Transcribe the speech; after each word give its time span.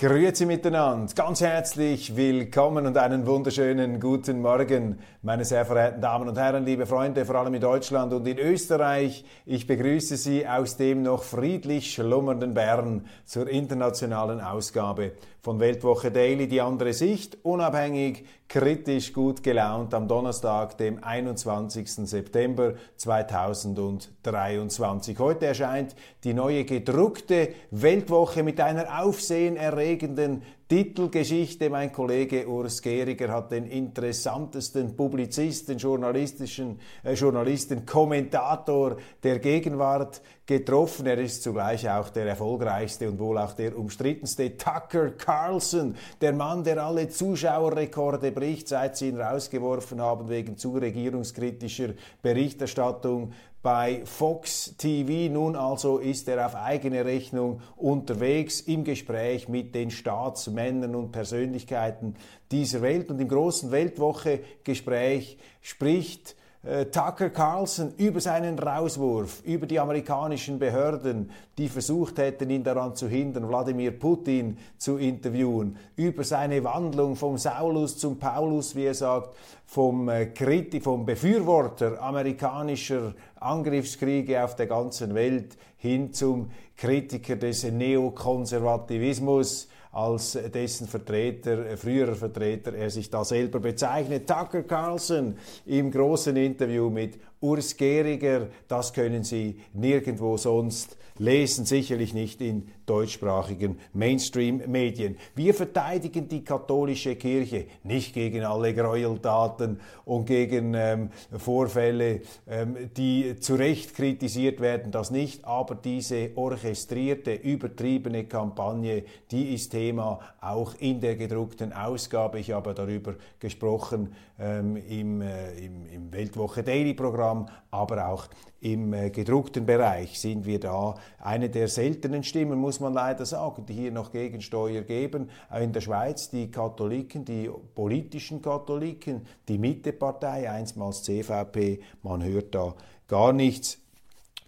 Grüezi 0.00 0.46
miteinander, 0.46 1.12
ganz 1.14 1.42
herzlich 1.42 2.16
willkommen 2.16 2.86
und 2.86 2.96
einen 2.96 3.26
wunderschönen 3.26 4.00
guten 4.00 4.40
Morgen, 4.40 4.98
meine 5.20 5.44
sehr 5.44 5.66
verehrten 5.66 6.00
Damen 6.00 6.26
und 6.26 6.38
Herren, 6.38 6.64
liebe 6.64 6.86
Freunde, 6.86 7.26
vor 7.26 7.34
allem 7.34 7.52
in 7.52 7.60
Deutschland 7.60 8.14
und 8.14 8.26
in 8.26 8.38
Österreich. 8.38 9.26
Ich 9.44 9.66
begrüße 9.66 10.16
Sie 10.16 10.48
aus 10.48 10.78
dem 10.78 11.02
noch 11.02 11.22
friedlich 11.22 11.92
schlummernden 11.92 12.54
Bern 12.54 13.04
zur 13.26 13.46
internationalen 13.46 14.40
Ausgabe 14.40 15.12
von 15.42 15.60
Weltwoche 15.60 16.10
Daily, 16.10 16.48
die 16.48 16.62
andere 16.62 16.94
Sicht, 16.94 17.36
unabhängig, 17.42 18.24
kritisch, 18.50 19.12
gut 19.12 19.44
gelaunt 19.44 19.94
am 19.94 20.08
Donnerstag, 20.08 20.76
dem 20.76 21.02
21. 21.02 21.88
September 21.88 22.74
2023. 22.96 25.18
Heute 25.20 25.46
erscheint 25.46 25.94
die 26.24 26.34
neue 26.34 26.64
gedruckte 26.64 27.54
Weltwoche 27.70 28.42
mit 28.42 28.60
einer 28.60 29.02
aufsehenerregenden 29.02 30.42
Titelgeschichte. 30.70 31.68
Mein 31.68 31.90
Kollege 31.90 32.46
Urs 32.46 32.80
Gehriger 32.80 33.32
hat 33.32 33.50
den 33.50 33.66
interessantesten 33.66 34.94
Publizisten, 34.94 35.78
journalistischen 35.78 36.78
äh, 37.02 37.14
Journalisten, 37.14 37.84
Kommentator 37.84 38.96
der 39.20 39.40
Gegenwart 39.40 40.22
getroffen. 40.46 41.06
Er 41.06 41.18
ist 41.18 41.42
zugleich 41.42 41.90
auch 41.90 42.10
der 42.10 42.26
erfolgreichste 42.26 43.08
und 43.08 43.18
wohl 43.18 43.38
auch 43.38 43.54
der 43.54 43.76
umstrittenste 43.76 44.56
Tucker 44.56 45.10
Carlson, 45.10 45.96
der 46.20 46.34
Mann, 46.34 46.62
der 46.62 46.84
alle 46.84 47.08
Zuschauerrekorde 47.08 48.30
bricht, 48.30 48.68
seit 48.68 48.96
sie 48.96 49.08
ihn 49.08 49.20
rausgeworfen 49.20 50.00
haben 50.00 50.28
wegen 50.28 50.56
zu 50.56 50.74
regierungskritischer 50.78 51.94
Berichterstattung 52.22 53.32
bei 53.62 54.02
Fox 54.04 54.74
TV. 54.78 55.32
Nun 55.32 55.56
also 55.56 55.98
ist 55.98 56.28
er 56.28 56.46
auf 56.46 56.54
eigene 56.54 57.04
Rechnung 57.04 57.60
unterwegs 57.76 58.60
im 58.60 58.84
Gespräch 58.84 59.48
mit 59.48 59.74
den 59.74 59.90
Staatsmännern 59.90 60.94
und 60.94 61.12
Persönlichkeiten 61.12 62.16
dieser 62.50 62.82
Welt. 62.82 63.10
Und 63.10 63.20
im 63.20 63.28
großen 63.28 63.70
Weltwoche-Gespräch 63.70 65.38
spricht 65.60 66.36
Tucker 66.62 67.30
Carlson 67.30 67.94
über 67.96 68.20
seinen 68.20 68.58
Rauswurf, 68.58 69.42
über 69.44 69.66
die 69.66 69.80
amerikanischen 69.80 70.58
Behörden, 70.58 71.30
die 71.56 71.70
versucht 71.70 72.18
hätten, 72.18 72.50
ihn 72.50 72.62
daran 72.62 72.94
zu 72.94 73.08
hindern, 73.08 73.48
Wladimir 73.48 73.92
Putin 73.92 74.58
zu 74.76 74.98
interviewen, 74.98 75.78
über 75.96 76.22
seine 76.22 76.62
Wandlung 76.62 77.16
vom 77.16 77.38
Saulus 77.38 77.96
zum 77.96 78.18
Paulus, 78.18 78.76
wie 78.76 78.84
er 78.84 78.94
sagt, 78.94 79.34
vom, 79.64 80.10
äh, 80.10 80.26
Kriti 80.26 80.80
vom 80.80 81.06
Befürworter 81.06 82.02
amerikanischer 82.02 83.14
Angriffskriege 83.36 84.44
auf 84.44 84.54
der 84.54 84.66
ganzen 84.66 85.14
Welt 85.14 85.56
hin 85.78 86.12
zum 86.12 86.50
Kritiker 86.76 87.36
des 87.36 87.64
Neokonservativismus 87.64 89.66
als 89.92 90.38
dessen 90.54 90.86
Vertreter, 90.86 91.66
äh, 91.66 91.76
früherer 91.76 92.14
Vertreter, 92.14 92.74
er 92.74 92.90
sich 92.90 93.10
da 93.10 93.24
selber 93.24 93.58
bezeichnet. 93.58 94.28
Tucker 94.28 94.62
Carlson 94.62 95.36
im 95.66 95.90
großen 95.90 96.36
Interview 96.36 96.90
mit 96.90 97.18
Urs 97.40 97.76
Gehriger, 97.76 98.48
das 98.68 98.92
können 98.92 99.24
Sie 99.24 99.60
nirgendwo 99.72 100.36
sonst 100.36 100.96
lesen, 101.20 101.66
sicherlich 101.66 102.14
nicht 102.14 102.40
in 102.40 102.68
deutschsprachigen 102.86 103.78
Mainstream-Medien. 103.92 105.16
Wir 105.34 105.54
verteidigen 105.54 106.26
die 106.28 106.42
katholische 106.42 107.14
Kirche 107.16 107.66
nicht 107.84 108.14
gegen 108.14 108.42
alle 108.42 108.74
Gräueltaten 108.74 109.78
und 110.06 110.24
gegen 110.24 110.74
ähm, 110.74 111.10
Vorfälle, 111.36 112.22
ähm, 112.48 112.90
die 112.96 113.36
zu 113.38 113.54
Recht 113.54 113.94
kritisiert 113.94 114.60
werden, 114.60 114.90
das 114.90 115.10
nicht, 115.10 115.44
aber 115.44 115.74
diese 115.74 116.30
orchestrierte, 116.34 117.34
übertriebene 117.34 118.24
Kampagne, 118.24 119.04
die 119.30 119.54
ist 119.54 119.70
Thema 119.70 120.20
auch 120.40 120.74
in 120.78 121.00
der 121.00 121.16
gedruckten 121.16 121.72
Ausgabe. 121.74 122.40
Ich 122.40 122.50
habe 122.50 122.72
darüber 122.72 123.14
gesprochen 123.38 124.14
ähm, 124.38 124.76
im, 124.76 125.20
äh, 125.20 125.52
im, 125.58 125.86
im 125.86 126.12
Weltwoche 126.12 126.62
Daily 126.62 126.94
Programm, 126.94 127.29
aber 127.70 128.08
auch 128.08 128.28
im 128.60 128.92
äh, 128.92 129.10
gedruckten 129.10 129.64
Bereich 129.64 130.20
sind 130.20 130.44
wir 130.44 130.60
da 130.60 130.94
eine 131.18 131.48
der 131.48 131.68
seltenen 131.68 132.22
Stimmen, 132.22 132.58
muss 132.58 132.80
man 132.80 132.92
leider 132.92 133.24
sagen, 133.24 133.64
die 133.66 133.72
hier 133.72 133.92
noch 133.92 134.12
Gegensteuer 134.12 134.82
geben. 134.82 135.30
In 135.58 135.72
der 135.72 135.80
Schweiz 135.80 136.30
die 136.30 136.50
Katholiken, 136.50 137.24
die 137.24 137.50
politischen 137.74 138.42
Katholiken, 138.42 139.26
die 139.48 139.58
Mittepartei, 139.58 140.50
einstmals 140.50 141.02
CVP, 141.02 141.80
man 142.02 142.22
hört 142.22 142.54
da 142.54 142.74
gar 143.08 143.32
nichts. 143.32 143.78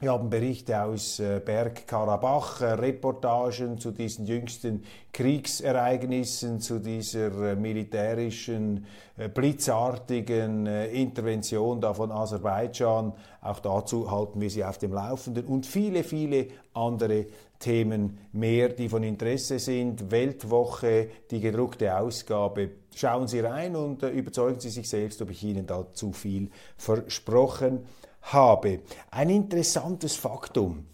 Wir 0.02 0.10
haben 0.10 0.30
Berichte 0.30 0.82
aus 0.82 1.20
äh, 1.20 1.38
Bergkarabach, 1.38 2.60
äh, 2.60 2.72
Reportagen 2.72 3.78
zu 3.78 3.92
diesen 3.92 4.26
jüngsten 4.26 4.82
Kriegsereignissen, 5.12 6.58
zu 6.58 6.80
dieser 6.80 7.52
äh, 7.52 7.54
militärischen, 7.54 8.84
blitzartigen 9.32 10.66
Intervention 10.66 11.80
da 11.80 11.94
von 11.94 12.10
Aserbaidschan. 12.10 13.12
Auch 13.42 13.60
dazu 13.60 14.10
halten 14.10 14.40
wir 14.40 14.50
Sie 14.50 14.64
auf 14.64 14.78
dem 14.78 14.92
Laufenden 14.92 15.44
und 15.44 15.66
viele, 15.66 16.02
viele 16.02 16.48
andere 16.74 17.26
Themen 17.60 18.18
mehr, 18.32 18.70
die 18.70 18.88
von 18.88 19.04
Interesse 19.04 19.60
sind. 19.60 20.10
Weltwoche, 20.10 21.10
die 21.30 21.38
gedruckte 21.38 21.96
Ausgabe. 21.96 22.70
Schauen 22.96 23.28
Sie 23.28 23.38
rein 23.38 23.76
und 23.76 24.02
überzeugen 24.02 24.58
Sie 24.58 24.70
sich 24.70 24.88
selbst, 24.88 25.22
ob 25.22 25.30
ich 25.30 25.44
Ihnen 25.44 25.66
da 25.66 25.86
zu 25.92 26.12
viel 26.12 26.50
versprochen 26.76 27.84
habe 27.84 28.01
habe. 28.22 28.80
Ein 29.10 29.30
interessantes 29.30 30.16
Faktum, 30.16 30.86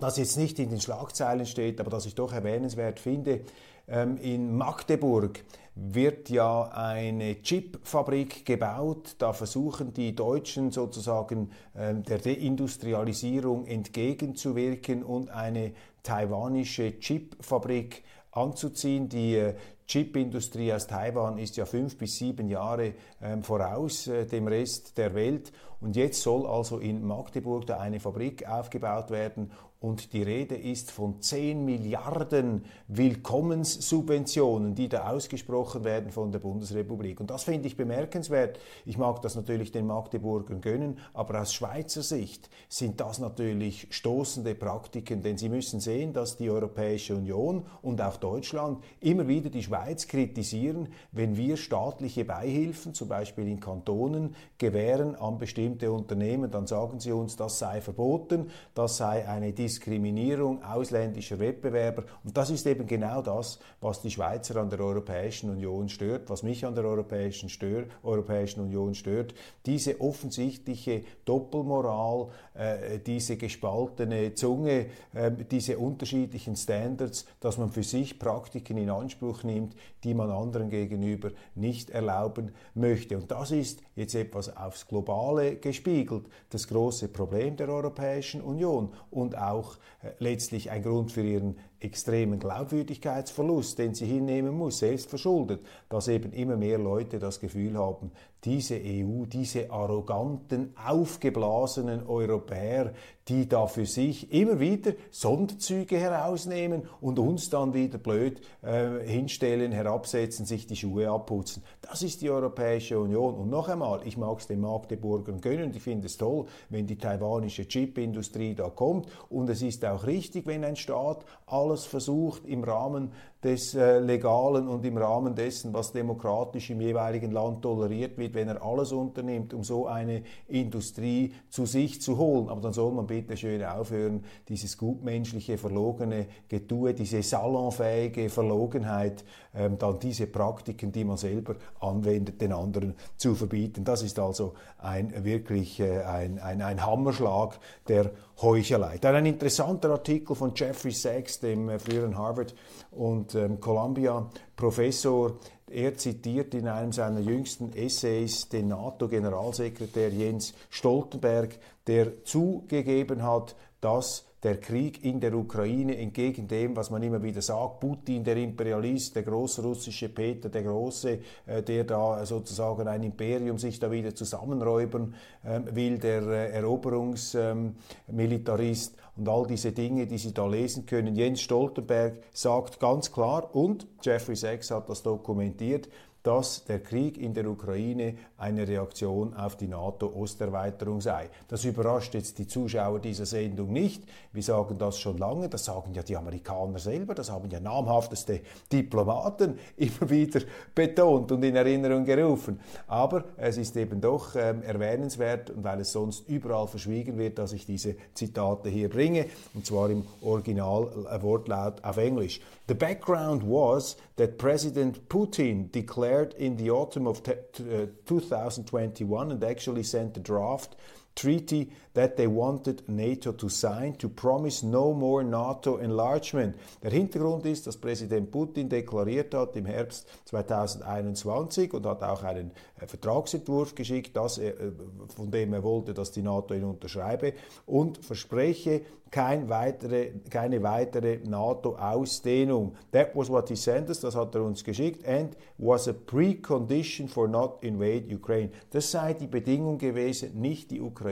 das 0.00 0.16
jetzt 0.16 0.36
nicht 0.36 0.58
in 0.58 0.70
den 0.70 0.80
Schlagzeilen 0.80 1.46
steht, 1.46 1.80
aber 1.80 1.90
das 1.90 2.06
ich 2.06 2.14
doch 2.14 2.32
erwähnenswert 2.32 3.00
finde, 3.00 3.40
ähm, 3.88 4.16
in 4.18 4.56
Magdeburg 4.56 5.44
wird 5.74 6.28
ja 6.28 6.64
eine 6.64 7.40
Chipfabrik 7.40 8.44
gebaut. 8.44 9.16
Da 9.18 9.32
versuchen 9.32 9.94
die 9.94 10.14
Deutschen 10.14 10.70
sozusagen 10.70 11.50
ähm, 11.76 12.02
der 12.02 12.18
Deindustrialisierung 12.18 13.66
entgegenzuwirken 13.66 15.02
und 15.02 15.30
eine 15.30 15.72
taiwanische 16.02 16.98
Chipfabrik 16.98 18.02
anzuziehen. 18.32 19.08
Die 19.08 19.36
äh, 19.36 19.54
Chipindustrie 19.88 20.70
aus 20.70 20.86
Taiwan 20.86 21.38
ist 21.38 21.56
ja 21.56 21.64
fünf 21.64 21.96
bis 21.96 22.16
sieben 22.16 22.48
Jahre 22.48 22.92
ähm, 23.22 23.42
voraus 23.42 24.06
äh, 24.06 24.26
dem 24.26 24.46
Rest 24.46 24.98
der 24.98 25.14
Welt. 25.14 25.50
Und 25.80 25.96
jetzt 25.96 26.20
soll 26.20 26.46
also 26.46 26.78
in 26.78 27.06
Magdeburg 27.06 27.66
da 27.66 27.78
eine 27.78 27.98
Fabrik 27.98 28.46
aufgebaut 28.46 29.10
werden 29.10 29.50
und 29.80 30.12
die 30.12 30.22
Rede 30.22 30.56
ist 30.56 30.90
von 30.90 31.20
10 31.20 31.64
Milliarden 31.64 32.64
Willkommenssubventionen, 32.88 34.74
die 34.74 34.88
da 34.88 35.08
ausgesprochen 35.08 35.84
werden 35.84 36.10
von 36.10 36.32
der 36.32 36.40
Bundesrepublik. 36.40 37.20
Und 37.20 37.30
das 37.30 37.44
finde 37.44 37.68
ich 37.68 37.76
bemerkenswert. 37.76 38.58
Ich 38.84 38.98
mag 38.98 39.22
das 39.22 39.36
natürlich 39.36 39.70
den 39.70 39.86
Magdeburgern 39.86 40.60
gönnen, 40.60 40.98
aber 41.14 41.40
aus 41.40 41.54
Schweizer 41.54 42.02
Sicht 42.02 42.50
sind 42.68 43.00
das 43.00 43.20
natürlich 43.20 43.86
stoßende 43.90 44.56
Praktiken, 44.56 45.22
denn 45.22 45.38
sie 45.38 45.48
müssen 45.48 45.78
sehen, 45.78 46.12
dass 46.12 46.36
die 46.36 46.50
Europäische 46.50 47.14
Union 47.14 47.64
und 47.80 48.00
auch 48.00 48.16
Deutschland 48.16 48.82
immer 49.00 49.28
wieder 49.28 49.48
die 49.48 49.62
Schweiz 49.62 50.08
kritisieren, 50.08 50.88
wenn 51.12 51.36
wir 51.36 51.56
staatliche 51.56 52.24
Beihilfen, 52.24 52.94
zum 52.94 53.08
Beispiel 53.08 53.46
in 53.46 53.60
Kantonen, 53.60 54.34
gewähren 54.58 55.14
an 55.14 55.38
bestimmte 55.38 55.92
Unternehmen, 55.92 56.50
dann 56.50 56.66
sagen 56.66 56.98
sie 56.98 57.12
uns, 57.12 57.36
das 57.36 57.60
sei 57.60 57.80
verboten, 57.80 58.50
das 58.74 58.96
sei 58.96 59.28
eine 59.28 59.52
Diskriminierung 59.68 60.64
ausländischer 60.64 61.38
Wettbewerber. 61.38 62.04
Und 62.24 62.34
das 62.34 62.48
ist 62.48 62.66
eben 62.66 62.86
genau 62.86 63.20
das, 63.20 63.58
was 63.82 64.00
die 64.00 64.10
Schweizer 64.10 64.56
an 64.56 64.70
der 64.70 64.80
Europäischen 64.80 65.50
Union 65.50 65.90
stört, 65.90 66.30
was 66.30 66.42
mich 66.42 66.64
an 66.64 66.74
der 66.74 66.84
Europäischen, 66.84 67.50
stör, 67.50 67.84
Europäischen 68.02 68.60
Union 68.60 68.94
stört. 68.94 69.34
Diese 69.66 70.00
offensichtliche 70.00 71.02
Doppelmoral, 71.26 72.28
äh, 72.54 72.98
diese 72.98 73.36
gespaltene 73.36 74.32
Zunge, 74.32 74.86
äh, 75.12 75.30
diese 75.50 75.76
unterschiedlichen 75.76 76.56
Standards, 76.56 77.26
dass 77.40 77.58
man 77.58 77.70
für 77.70 77.82
sich 77.82 78.18
Praktiken 78.18 78.78
in 78.78 78.88
Anspruch 78.88 79.42
nimmt, 79.42 79.76
die 80.02 80.14
man 80.14 80.30
anderen 80.30 80.70
gegenüber 80.70 81.30
nicht 81.54 81.90
erlauben 81.90 82.52
möchte. 82.72 83.18
Und 83.18 83.30
das 83.30 83.50
ist 83.50 83.82
jetzt 83.96 84.14
etwas 84.14 84.56
aufs 84.56 84.88
Globale 84.88 85.56
gespiegelt, 85.56 86.24
das 86.48 86.68
große 86.68 87.08
Problem 87.08 87.56
der 87.56 87.68
Europäischen 87.68 88.40
Union 88.40 88.94
und 89.10 89.36
auch 89.36 89.57
äh, 90.02 90.10
letztlich 90.18 90.70
ein 90.70 90.82
Grund 90.82 91.12
für 91.12 91.22
ihren 91.22 91.58
extremen 91.80 92.38
Glaubwürdigkeitsverlust, 92.38 93.78
den 93.78 93.94
sie 93.94 94.06
hinnehmen 94.06 94.56
muss, 94.56 94.78
selbst 94.78 95.08
verschuldet, 95.08 95.60
dass 95.88 96.08
eben 96.08 96.32
immer 96.32 96.56
mehr 96.56 96.78
Leute 96.78 97.18
das 97.18 97.40
Gefühl 97.40 97.78
haben, 97.78 98.10
diese 98.44 98.76
EU, 98.76 99.24
diese 99.26 99.70
arroganten, 99.70 100.74
aufgeblasenen 100.76 102.06
Europäer, 102.06 102.92
die 103.28 103.48
da 103.48 103.66
für 103.66 103.84
sich 103.84 104.32
immer 104.32 104.58
wieder 104.58 104.92
Sonderzüge 105.10 105.98
herausnehmen 105.98 106.84
und 107.00 107.18
uns 107.18 107.50
dann 107.50 107.74
wieder 107.74 107.98
blöd 107.98 108.40
äh, 108.62 109.00
hinstellen, 109.06 109.72
herabsetzen, 109.72 110.46
sich 110.46 110.66
die 110.66 110.76
Schuhe 110.76 111.10
abputzen. 111.10 111.62
Das 111.82 112.02
ist 112.02 112.22
die 112.22 112.30
Europäische 112.30 112.98
Union. 112.98 113.34
Und 113.34 113.50
noch 113.50 113.68
einmal, 113.68 114.00
ich 114.06 114.16
mag 114.16 114.38
es 114.38 114.46
den 114.46 114.60
Magdeburgern 114.60 115.40
gönnen, 115.40 115.72
ich 115.74 115.82
finde 115.82 116.06
es 116.06 116.16
toll, 116.16 116.46
wenn 116.70 116.86
die 116.86 116.96
taiwanische 116.96 117.68
Chipindustrie 117.68 118.54
da 118.54 118.70
kommt. 118.70 119.08
Und 119.28 119.50
es 119.50 119.62
ist 119.62 119.84
auch 119.84 120.06
richtig, 120.06 120.46
wenn 120.46 120.64
ein 120.64 120.76
Staat 120.76 121.24
alles 121.46 121.84
versucht, 121.84 122.46
im 122.46 122.64
Rahmen 122.64 123.12
des 123.42 123.74
äh, 123.74 124.00
Legalen 124.00 124.66
und 124.66 124.84
im 124.84 124.96
Rahmen 124.96 125.34
dessen, 125.34 125.72
was 125.72 125.92
demokratisch 125.92 126.70
im 126.70 126.80
jeweiligen 126.80 127.30
Land 127.30 127.62
toleriert 127.62 128.18
wird, 128.18 128.27
wenn 128.34 128.48
er 128.48 128.62
alles 128.62 128.92
unternimmt, 128.92 129.54
um 129.54 129.64
so 129.64 129.86
eine 129.86 130.22
Industrie 130.46 131.32
zu 131.50 131.66
sich 131.66 132.00
zu 132.00 132.18
holen. 132.18 132.48
Aber 132.48 132.60
dann 132.60 132.72
soll 132.72 132.92
man 132.92 133.06
bitte 133.06 133.36
schön 133.36 133.64
aufhören, 133.64 134.24
dieses 134.48 134.76
gutmenschliche, 134.78 135.58
verlogene 135.58 136.26
Getue, 136.48 136.94
diese 136.94 137.22
salonfähige 137.22 138.28
Verlogenheit, 138.30 139.24
ähm, 139.54 139.78
dann 139.78 139.98
diese 139.98 140.26
Praktiken, 140.26 140.92
die 140.92 141.04
man 141.04 141.16
selber 141.16 141.56
anwendet, 141.80 142.40
den 142.40 142.52
anderen 142.52 142.94
zu 143.16 143.34
verbieten. 143.34 143.84
Das 143.84 144.02
ist 144.02 144.18
also 144.18 144.54
ein 144.78 145.24
wirklich 145.24 145.80
äh, 145.80 146.02
ein, 146.02 146.38
ein, 146.38 146.62
ein 146.62 146.84
Hammerschlag 146.84 147.58
der 147.88 148.10
Heuchelei. 148.40 148.98
Dann 148.98 149.16
ein 149.16 149.26
interessanter 149.26 149.90
Artikel 149.90 150.36
von 150.36 150.52
Jeffrey 150.54 150.92
Sachs, 150.92 151.40
dem 151.40 151.68
äh, 151.68 151.78
früheren 151.78 152.16
Harvard 152.16 152.54
und 152.90 153.34
ähm, 153.34 153.60
Columbia 153.60 154.30
Professor. 154.56 155.38
Er 155.70 155.96
zitiert 155.96 156.54
in 156.54 156.68
einem 156.68 156.92
seiner 156.92 157.20
jüngsten 157.20 157.72
Essays 157.72 158.48
den 158.48 158.68
NATO-Generalsekretär 158.68 160.10
Jens 160.10 160.54
Stoltenberg, 160.70 161.58
der 161.86 162.24
zugegeben 162.24 163.22
hat, 163.22 163.56
dass 163.80 164.27
der 164.42 164.58
Krieg 164.60 165.04
in 165.04 165.20
der 165.20 165.34
Ukraine 165.34 165.98
entgegen 165.98 166.46
dem, 166.46 166.76
was 166.76 166.90
man 166.90 167.02
immer 167.02 167.20
wieder 167.22 167.40
sagt, 167.42 167.80
Putin, 167.80 168.22
der 168.22 168.36
Imperialist, 168.36 169.16
der 169.16 169.24
großrussische 169.24 170.10
Peter 170.10 170.48
der 170.48 170.62
Große, 170.62 171.18
äh, 171.46 171.62
der 171.62 171.82
da 171.84 172.24
sozusagen 172.24 172.86
ein 172.86 173.02
Imperium 173.02 173.58
sich 173.58 173.80
da 173.80 173.90
wieder 173.90 174.14
zusammenräubern 174.14 175.14
äh, 175.42 175.60
will, 175.74 175.98
der 175.98 176.22
äh, 176.22 176.52
Eroberungsmilitarist 176.52 178.92
ähm, 178.92 178.98
und 179.16 179.28
all 179.28 179.48
diese 179.48 179.72
Dinge, 179.72 180.06
die 180.06 180.18
Sie 180.18 180.32
da 180.32 180.46
lesen 180.46 180.86
können. 180.86 181.16
Jens 181.16 181.40
Stoltenberg 181.40 182.22
sagt 182.32 182.78
ganz 182.78 183.10
klar, 183.10 183.52
und 183.52 183.88
Jeffrey 184.02 184.36
Sachs 184.36 184.70
hat 184.70 184.88
das 184.88 185.02
dokumentiert, 185.02 185.88
dass 186.28 186.62
der 186.66 186.80
Krieg 186.80 187.16
in 187.16 187.32
der 187.32 187.48
Ukraine 187.48 188.14
eine 188.36 188.68
Reaktion 188.68 189.32
auf 189.32 189.56
die 189.56 189.66
NATO-Osterweiterung 189.66 191.00
sei. 191.00 191.30
Das 191.48 191.64
überrascht 191.64 192.12
jetzt 192.12 192.38
die 192.38 192.46
Zuschauer 192.46 193.00
dieser 193.00 193.24
Sendung 193.24 193.72
nicht. 193.72 194.02
Wir 194.34 194.42
sagen 194.42 194.76
das 194.76 194.98
schon 194.98 195.16
lange, 195.16 195.48
das 195.48 195.64
sagen 195.64 195.94
ja 195.94 196.02
die 196.02 196.18
Amerikaner 196.18 196.80
selber, 196.80 197.14
das 197.14 197.30
haben 197.30 197.48
ja 197.50 197.60
namhafteste 197.60 198.40
Diplomaten 198.70 199.58
immer 199.78 200.10
wieder 200.10 200.40
betont 200.74 201.32
und 201.32 201.42
in 201.44 201.56
Erinnerung 201.56 202.04
gerufen. 202.04 202.60
Aber 202.88 203.24
es 203.38 203.56
ist 203.56 203.74
eben 203.78 204.02
doch 204.02 204.36
ähm, 204.36 204.62
erwähnenswert, 204.62 205.48
und 205.48 205.64
weil 205.64 205.80
es 205.80 205.92
sonst 205.92 206.28
überall 206.28 206.66
verschwiegen 206.66 207.16
wird, 207.16 207.38
dass 207.38 207.54
ich 207.54 207.64
diese 207.64 207.96
Zitate 208.12 208.68
hier 208.68 208.90
bringe, 208.90 209.24
und 209.54 209.64
zwar 209.64 209.88
im 209.88 210.04
Originalwortlaut 210.20 211.82
auf 211.82 211.96
Englisch. 211.96 212.42
The 212.68 212.74
background 212.74 213.44
was 213.44 213.96
that 214.16 214.36
President 214.36 215.08
Putin 215.08 215.70
declared 215.72 216.17
in 216.38 216.56
the 216.56 216.70
autumn 216.70 217.06
of 217.06 217.18
uh, 217.28 217.86
2021 218.06 219.32
and 219.32 219.44
actually 219.44 219.82
sent 219.82 220.16
a 220.16 220.20
draft 220.20 220.76
treaty 221.18 221.68
that 221.94 222.16
they 222.16 222.28
wanted 222.28 222.88
NATO 222.88 223.32
to 223.32 223.48
sign 223.48 223.94
to 223.94 224.08
promise 224.08 224.62
no 224.62 224.94
more 224.94 225.24
NATO 225.24 225.78
enlargement. 225.78 226.54
Der 226.80 226.92
Hintergrund 226.92 227.44
ist, 227.44 227.66
dass 227.66 227.76
Präsident 227.76 228.30
Putin 228.30 228.68
deklariert 228.68 229.34
hat 229.34 229.56
im 229.56 229.66
Herbst 229.66 230.06
2021 230.26 231.74
und 231.74 231.86
hat 231.86 232.04
auch 232.04 232.22
einen 232.22 232.52
äh, 232.80 232.86
Vertragsentwurf 232.86 233.74
geschickt, 233.74 234.16
dass 234.16 234.38
er, 234.38 234.60
äh, 234.60 234.72
von 235.16 235.30
dem 235.30 235.52
er 235.52 235.62
wollte, 235.64 235.92
dass 235.92 236.12
die 236.12 236.22
NATO 236.22 236.54
ihn 236.54 236.64
unterschreibe 236.64 237.32
und 237.66 237.98
verspreche 237.98 238.82
kein 239.10 239.48
weitere, 239.48 240.10
keine 240.28 240.62
weitere 240.62 241.18
NATO-Ausdehnung. 241.24 242.74
That 242.92 243.16
was 243.16 243.30
what 243.30 243.48
he 243.48 243.56
sent 243.56 243.88
us, 243.88 244.00
das 244.00 244.14
hat 244.14 244.34
er 244.34 244.42
uns 244.42 244.62
geschickt, 244.62 245.08
and 245.08 245.34
was 245.56 245.88
a 245.88 245.94
precondition 245.94 247.08
for 247.08 247.26
not 247.26 247.64
invade 247.64 248.14
Ukraine. 248.14 248.50
Das 248.70 248.90
sei 248.90 249.14
die 249.14 249.26
Bedingung 249.26 249.78
gewesen, 249.78 250.38
nicht 250.38 250.70
die 250.70 250.82
Ukraine 250.82 251.07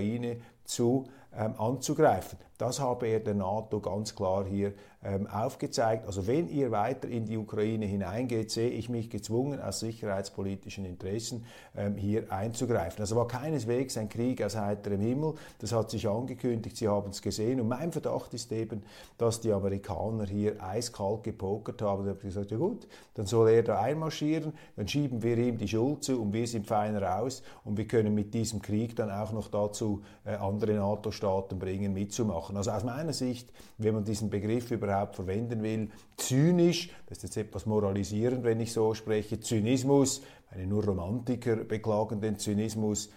zu 0.65 1.09
ähm, 1.35 1.55
anzugreifen. 1.59 2.39
Das 2.59 2.81
habe 2.81 3.07
er 3.07 3.21
der 3.21 3.35
NATO 3.35 3.81
ganz 3.81 4.15
klar 4.15 4.45
hier 4.47 4.73
ähm, 5.05 5.27
aufgezeigt. 5.27 6.07
Also 6.07 6.27
wenn 6.27 6.49
ihr 6.49 6.71
weiter 6.71 7.09
in 7.09 7.27
die 7.27 7.37
Ukraine 7.37 7.87
hineingeht, 7.87 8.51
sehe 8.51 8.71
ich 8.71 8.89
mich 8.89 9.11
gezwungen, 9.11 9.61
aus 9.61 9.81
sicherheitspolitischen 9.81 10.85
Interessen 10.85 11.45
ähm, 11.77 11.97
hier 11.97 12.33
einzugreifen. 12.33 13.01
Also 13.01 13.15
war 13.15 13.29
keineswegs 13.29 13.97
ein 13.99 14.09
Krieg 14.09 14.43
aus 14.43 14.57
heiterem 14.57 15.01
Himmel. 15.01 15.35
Das 15.59 15.73
hat 15.73 15.91
sich 15.91 16.09
angekündigt, 16.09 16.77
Sie 16.77 16.89
haben 16.89 17.11
es 17.11 17.23
gesehen. 17.23 17.61
Und 17.61 17.69
mein 17.69 17.93
Verdacht 17.93 18.33
ist 18.35 18.51
eben, 18.53 18.83
dass 19.19 19.41
die 19.41 19.53
Amerikaner 19.53 20.27
hier 20.27 20.63
eiskalt 20.63 21.25
gepokert 21.25 21.83
haben. 21.83 22.03
Und 22.03 22.09
haben 22.09 22.21
gesagt, 22.21 22.51
ja 22.51 22.57
gut, 22.57 22.89
dann 23.15 23.27
soll 23.27 23.51
er 23.51 23.63
da 23.63 23.81
einmarschieren, 23.81 24.55
dann 24.77 24.89
schieben 24.89 25.23
wir 25.23 25.37
ihm 25.39 25.59
die 25.59 25.69
Schuld 25.69 26.05
zu 26.05 26.21
und 26.21 26.33
wir 26.33 26.47
sind 26.47 26.67
feiner 26.67 27.21
aus 27.21 27.43
und 27.65 27.77
wir 27.77 27.87
können 27.87 28.15
mit 28.15 28.35
diesem 28.35 28.63
Krieg 28.63 28.97
dann 28.97 29.11
auch 29.11 29.33
noch 29.33 29.49
dazu 29.49 30.03
äh, 30.25 30.35
andere 30.35 30.75
NATO-Staaten 30.75 31.59
bringen, 31.59 31.93
mitzumachen 31.93 32.46
machen. 32.47 32.57
Also 32.57 32.71
aus 32.71 32.85
meiner 32.85 33.13
Sicht, 33.13 33.53
wenn 33.79 33.95
man 33.95 34.05
diesen 34.05 34.31
Begriff 34.31 34.71
überhaupt 34.71 35.17
verwenden 35.17 35.63
will, 35.63 35.91
zynisch, 36.17 36.91
das 37.07 37.19
ist 37.19 37.25
jetzt 37.25 37.37
etwas 37.37 37.67
moralisierend, 37.67 38.45
wenn 38.45 38.61
ich 38.61 38.73
so 38.73 38.95
spreche, 38.95 39.41
Zynismus, 39.41 40.23
eine 40.51 40.67
nur 40.67 40.85
Romantiker 40.85 41.57
beklagen 41.57 42.21
den 42.21 42.39
Zynismus, 42.39 43.11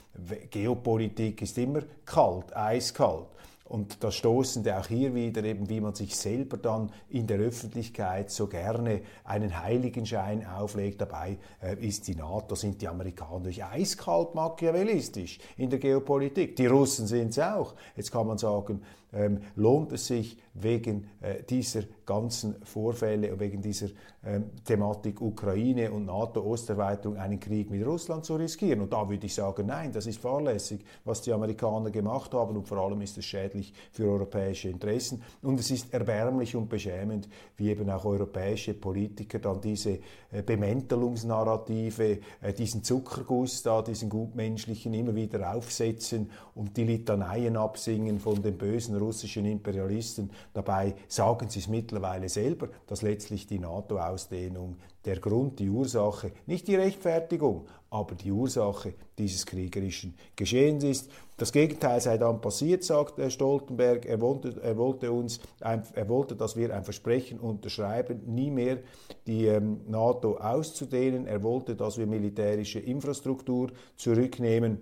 Geopolitik 0.49 1.41
ist 1.41 1.57
immer 1.57 1.81
kalt, 2.05 2.55
eiskalt. 2.55 3.27
Und 3.69 4.03
das 4.03 4.15
Stoßende 4.15 4.79
auch 4.79 4.87
hier 4.87 5.13
wieder, 5.13 5.43
eben 5.43 5.69
wie 5.69 5.79
man 5.79 5.93
sich 5.93 6.15
selber 6.15 6.57
dann 6.57 6.91
in 7.07 7.27
der 7.27 7.37
Öffentlichkeit 7.37 8.31
so 8.31 8.47
gerne 8.47 9.01
einen 9.23 9.61
Heiligenschein 9.61 10.43
auflegt. 10.43 11.01
Dabei 11.01 11.37
äh, 11.61 11.75
ist 11.75 12.07
die 12.07 12.15
NATO, 12.15 12.55
sind 12.55 12.81
die 12.81 12.87
Amerikaner 12.87 13.41
durch 13.41 13.63
eiskalt 13.63 14.33
machiavellistisch 14.33 15.37
in 15.55 15.69
der 15.69 15.77
Geopolitik. 15.77 16.55
Die 16.55 16.65
Russen 16.65 17.05
sind 17.05 17.29
es 17.29 17.37
auch. 17.37 17.75
Jetzt 17.95 18.11
kann 18.11 18.25
man 18.25 18.39
sagen, 18.39 18.81
ähm, 19.13 19.39
lohnt 19.55 19.91
es 19.91 20.07
sich 20.07 20.37
wegen 20.53 21.09
äh, 21.21 21.43
dieser 21.43 21.83
ganzen 22.05 22.55
Vorfälle 22.63 23.31
und 23.33 23.39
wegen 23.39 23.61
dieser 23.61 23.87
ähm, 24.25 24.49
Thematik 24.65 25.21
Ukraine 25.21 25.91
und 25.91 26.05
NATO-Osterweiterung 26.05 27.17
einen 27.17 27.39
Krieg 27.39 27.69
mit 27.69 27.85
Russland 27.85 28.25
zu 28.25 28.35
riskieren. 28.35 28.81
Und 28.81 28.91
da 28.91 29.07
würde 29.09 29.25
ich 29.25 29.33
sagen, 29.33 29.67
nein, 29.67 29.91
das 29.91 30.07
ist 30.07 30.19
fahrlässig, 30.19 30.81
was 31.05 31.21
die 31.21 31.31
Amerikaner 31.31 31.89
gemacht 31.89 32.33
haben 32.33 32.57
und 32.57 32.67
vor 32.67 32.79
allem 32.79 33.01
ist 33.01 33.17
es 33.17 33.25
schädlich 33.25 33.73
für 33.91 34.09
europäische 34.09 34.69
Interessen. 34.69 35.23
Und 35.41 35.59
es 35.59 35.71
ist 35.71 35.93
erbärmlich 35.93 36.55
und 36.55 36.67
beschämend, 36.67 37.29
wie 37.57 37.69
eben 37.69 37.89
auch 37.89 38.05
europäische 38.05 38.73
Politiker 38.73 39.39
dann 39.39 39.61
diese 39.61 39.99
äh, 40.31 40.43
Bemäntelungsnarrative, 40.45 42.19
äh, 42.41 42.53
diesen 42.53 42.83
Zuckerguss 42.83 43.63
da, 43.63 43.81
diesen 43.81 44.09
gutmenschlichen 44.09 44.93
immer 44.93 45.15
wieder 45.15 45.53
aufsetzen 45.53 46.29
und 46.55 46.75
die 46.75 46.83
Litaneien 46.83 47.55
absingen 47.55 48.19
von 48.19 48.41
den 48.41 48.57
bösen 48.57 48.98
russischen 48.99 49.45
Imperialisten. 49.45 50.31
Dabei 50.53 50.95
sagen 51.07 51.49
sie 51.49 51.59
es 51.59 51.67
mittlerweile 51.67 52.29
selber, 52.29 52.69
dass 52.87 53.01
letztlich 53.01 53.47
die 53.47 53.59
NATO-Ausdehnung 53.59 54.77
der 55.05 55.19
Grund, 55.19 55.59
die 55.59 55.69
Ursache, 55.69 56.31
nicht 56.45 56.67
die 56.67 56.75
Rechtfertigung, 56.75 57.67
aber 57.89 58.15
die 58.15 58.31
Ursache 58.31 58.93
dieses 59.17 59.45
kriegerischen 59.45 60.15
Geschehens 60.35 60.83
ist. 60.83 61.11
Das 61.37 61.51
Gegenteil 61.51 62.01
sei 62.01 62.17
dann 62.17 62.41
passiert, 62.41 62.83
sagt 62.83 63.19
Stoltenberg. 63.31 64.05
Er 64.05 64.19
wollte, 64.19 64.61
er 64.61 64.77
wollte 64.77 65.11
uns, 65.11 65.39
er 65.59 66.09
wollte, 66.09 66.35
dass 66.35 66.57
wir 66.57 66.75
ein 66.75 66.83
Versprechen 66.83 67.39
unterschreiben, 67.39 68.21
nie 68.25 68.51
mehr 68.51 68.79
die 69.25 69.45
ähm, 69.47 69.81
NATO 69.87 70.37
auszudehnen. 70.37 71.25
Er 71.25 71.41
wollte, 71.41 71.75
dass 71.75 71.97
wir 71.97 72.07
militärische 72.07 72.79
Infrastruktur 72.79 73.71
zurücknehmen 73.95 74.81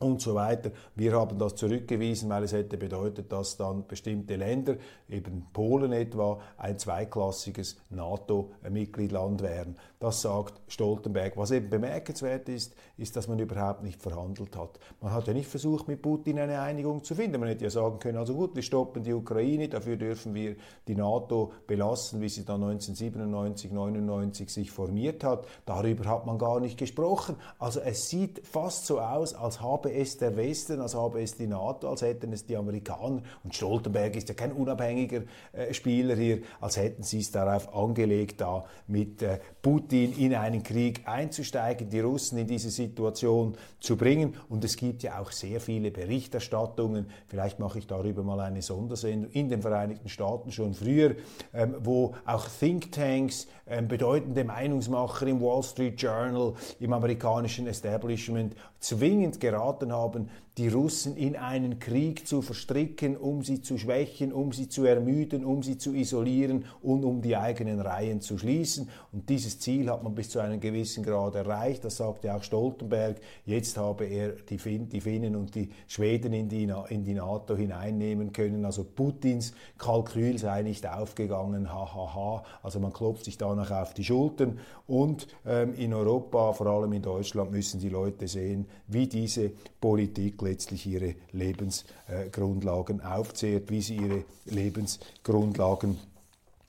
und 0.00 0.20
so 0.20 0.34
weiter. 0.34 0.70
Wir 0.96 1.12
haben 1.12 1.38
das 1.38 1.54
zurückgewiesen, 1.54 2.30
weil 2.30 2.44
es 2.44 2.52
hätte 2.52 2.78
bedeutet, 2.78 3.30
dass 3.30 3.56
dann 3.56 3.86
bestimmte 3.86 4.36
Länder, 4.36 4.76
eben 5.08 5.46
Polen 5.52 5.92
etwa, 5.92 6.40
ein 6.56 6.78
zweiklassiges 6.78 7.76
NATO-Mitgliedland 7.90 9.42
wären. 9.42 9.76
Das 9.98 10.22
sagt 10.22 10.54
Stoltenberg. 10.68 11.36
Was 11.36 11.50
eben 11.50 11.68
bemerkenswert 11.68 12.48
ist, 12.48 12.74
ist, 12.96 13.14
dass 13.16 13.28
man 13.28 13.38
überhaupt 13.38 13.82
nicht 13.82 14.00
verhandelt 14.00 14.56
hat. 14.56 14.80
Man 15.02 15.12
hat 15.12 15.26
ja 15.26 15.34
nicht 15.34 15.48
versucht, 15.48 15.88
mit 15.88 16.00
Putin 16.00 16.38
eine 16.38 16.60
Einigung 16.60 17.04
zu 17.04 17.14
finden. 17.14 17.38
Man 17.38 17.50
hätte 17.50 17.64
ja 17.64 17.70
sagen 17.70 17.98
können, 17.98 18.16
also 18.16 18.34
gut, 18.34 18.56
wir 18.56 18.62
stoppen 18.62 19.02
die 19.02 19.12
Ukraine, 19.12 19.68
dafür 19.68 19.96
dürfen 19.96 20.32
wir 20.34 20.56
die 20.88 20.94
NATO 20.94 21.52
belassen, 21.66 22.22
wie 22.22 22.30
sie 22.30 22.46
dann 22.46 22.62
1997, 22.62 23.70
99 23.70 24.48
sich 24.48 24.70
formiert 24.70 25.22
hat. 25.24 25.46
Darüber 25.66 26.08
hat 26.08 26.24
man 26.24 26.38
gar 26.38 26.60
nicht 26.60 26.78
gesprochen. 26.78 27.36
Also 27.58 27.80
es 27.80 28.08
sieht 28.08 28.46
fast 28.46 28.86
so 28.86 29.00
aus, 29.00 29.34
als 29.34 29.60
habe 29.60 29.89
es 29.92 30.18
der 30.18 30.36
Westen, 30.36 30.80
als 30.80 30.94
habe 30.94 31.22
es 31.22 31.36
die 31.36 31.46
NATO, 31.46 31.88
als 31.88 32.02
hätten 32.02 32.32
es 32.32 32.46
die 32.46 32.56
Amerikaner, 32.56 33.22
und 33.44 33.54
Stoltenberg 33.54 34.16
ist 34.16 34.28
ja 34.28 34.34
kein 34.34 34.52
unabhängiger 34.52 35.22
äh, 35.52 35.72
Spieler 35.72 36.16
hier, 36.16 36.40
als 36.60 36.76
hätten 36.76 37.02
sie 37.02 37.20
es 37.20 37.30
darauf 37.30 37.74
angelegt, 37.74 38.40
da 38.40 38.64
mit 38.86 39.22
äh, 39.22 39.38
Putin 39.62 40.16
in 40.16 40.34
einen 40.34 40.62
Krieg 40.62 41.02
einzusteigen, 41.06 41.88
die 41.88 42.00
Russen 42.00 42.38
in 42.38 42.46
diese 42.46 42.70
Situation 42.70 43.56
zu 43.78 43.96
bringen. 43.96 44.36
Und 44.48 44.64
es 44.64 44.76
gibt 44.76 45.02
ja 45.02 45.20
auch 45.20 45.32
sehr 45.32 45.60
viele 45.60 45.90
Berichterstattungen, 45.90 47.06
vielleicht 47.26 47.58
mache 47.58 47.78
ich 47.78 47.86
darüber 47.86 48.22
mal 48.22 48.40
eine 48.40 48.62
Sondersendung, 48.62 49.30
in 49.32 49.48
den 49.48 49.62
Vereinigten 49.62 50.08
Staaten 50.08 50.52
schon 50.52 50.74
früher, 50.74 51.14
ähm, 51.54 51.76
wo 51.80 52.14
auch 52.26 52.46
Thinktanks, 52.48 53.46
ähm, 53.66 53.88
bedeutende 53.88 54.44
Meinungsmacher 54.44 55.26
im 55.28 55.40
Wall 55.40 55.62
Street 55.62 56.00
Journal, 56.00 56.54
im 56.80 56.92
amerikanischen 56.92 57.66
Establishment 57.66 58.56
zwingend 58.80 59.40
geraten 59.40 59.79
haben, 59.88 60.28
die 60.60 60.68
Russen 60.68 61.16
in 61.16 61.36
einen 61.36 61.78
Krieg 61.78 62.26
zu 62.26 62.42
verstricken, 62.42 63.16
um 63.16 63.42
sie 63.42 63.62
zu 63.62 63.78
schwächen, 63.78 64.30
um 64.30 64.52
sie 64.52 64.68
zu 64.68 64.84
ermüden, 64.84 65.42
um 65.42 65.62
sie 65.62 65.78
zu 65.78 65.94
isolieren 65.94 66.66
und 66.82 67.02
um 67.02 67.22
die 67.22 67.34
eigenen 67.34 67.80
Reihen 67.80 68.20
zu 68.20 68.36
schließen. 68.36 68.90
Und 69.10 69.30
dieses 69.30 69.58
Ziel 69.58 69.88
hat 69.88 70.02
man 70.02 70.14
bis 70.14 70.28
zu 70.28 70.38
einem 70.38 70.60
gewissen 70.60 71.02
Grad 71.02 71.34
erreicht. 71.34 71.82
Das 71.86 71.96
sagte 71.96 72.34
auch 72.34 72.42
Stoltenberg. 72.42 73.22
Jetzt 73.46 73.78
habe 73.78 74.04
er 74.04 74.32
die, 74.32 74.58
fin 74.58 74.86
die 74.90 75.00
Finnen 75.00 75.34
und 75.34 75.54
die 75.54 75.70
Schweden 75.86 76.34
in 76.34 76.50
die, 76.50 76.70
in 76.90 77.04
die 77.04 77.14
NATO 77.14 77.56
hineinnehmen 77.56 78.30
können. 78.30 78.66
Also 78.66 78.84
Putins 78.84 79.54
Kalkül 79.78 80.36
sei 80.36 80.60
nicht 80.60 80.86
aufgegangen. 80.86 81.72
Hahaha. 81.72 82.14
Ha, 82.14 82.14
ha. 82.14 82.44
Also 82.62 82.80
man 82.80 82.92
klopft 82.92 83.24
sich 83.24 83.38
danach 83.38 83.70
auf 83.70 83.94
die 83.94 84.04
Schultern. 84.04 84.58
Und 84.86 85.26
ähm, 85.46 85.72
in 85.72 85.94
Europa, 85.94 86.52
vor 86.52 86.66
allem 86.66 86.92
in 86.92 87.00
Deutschland, 87.00 87.50
müssen 87.50 87.80
die 87.80 87.88
Leute 87.88 88.28
sehen, 88.28 88.66
wie 88.88 89.06
diese 89.06 89.52
Politik 89.80 90.36
letztlich 90.50 90.86
ihre 90.86 91.14
Lebensgrundlagen 91.32 93.00
aufzehrt, 93.02 93.70
wie 93.70 93.80
sie 93.80 93.96
ihre 93.96 94.24
Lebensgrundlagen 94.46 95.98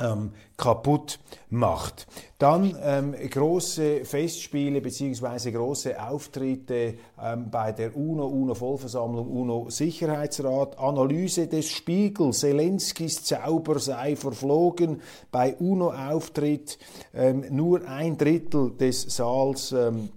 ähm, 0.02 0.32
kaputt 0.58 1.20
macht. 1.50 2.08
Dann 2.38 2.76
ähm, 2.82 3.14
große 3.14 4.06
Festspiele 4.06 4.82
bzw. 4.82 5.52
große 5.52 6.02
Auftritte 6.02 6.96
ähm, 7.22 7.50
bei 7.50 7.72
der 7.72 7.96
UNO, 7.96 8.28
UNO-Vollversammlung, 8.28 9.28
UNO-Sicherheitsrat. 9.28 10.80
Analyse 10.80 11.48
des 11.48 11.70
Spiegel, 11.70 12.32
Zelenskis 12.34 13.24
Zauber 13.24 13.80
sei 13.80 14.16
verflogen. 14.16 15.02
Bei 15.32 15.56
UNO-Auftritt 15.56 16.78
ähm, 17.14 17.46
nur 17.50 17.88
ein 17.88 18.18
Drittel 18.18 18.72
des 18.72 19.02
Saals 19.02 19.72
ähm, 19.72 20.10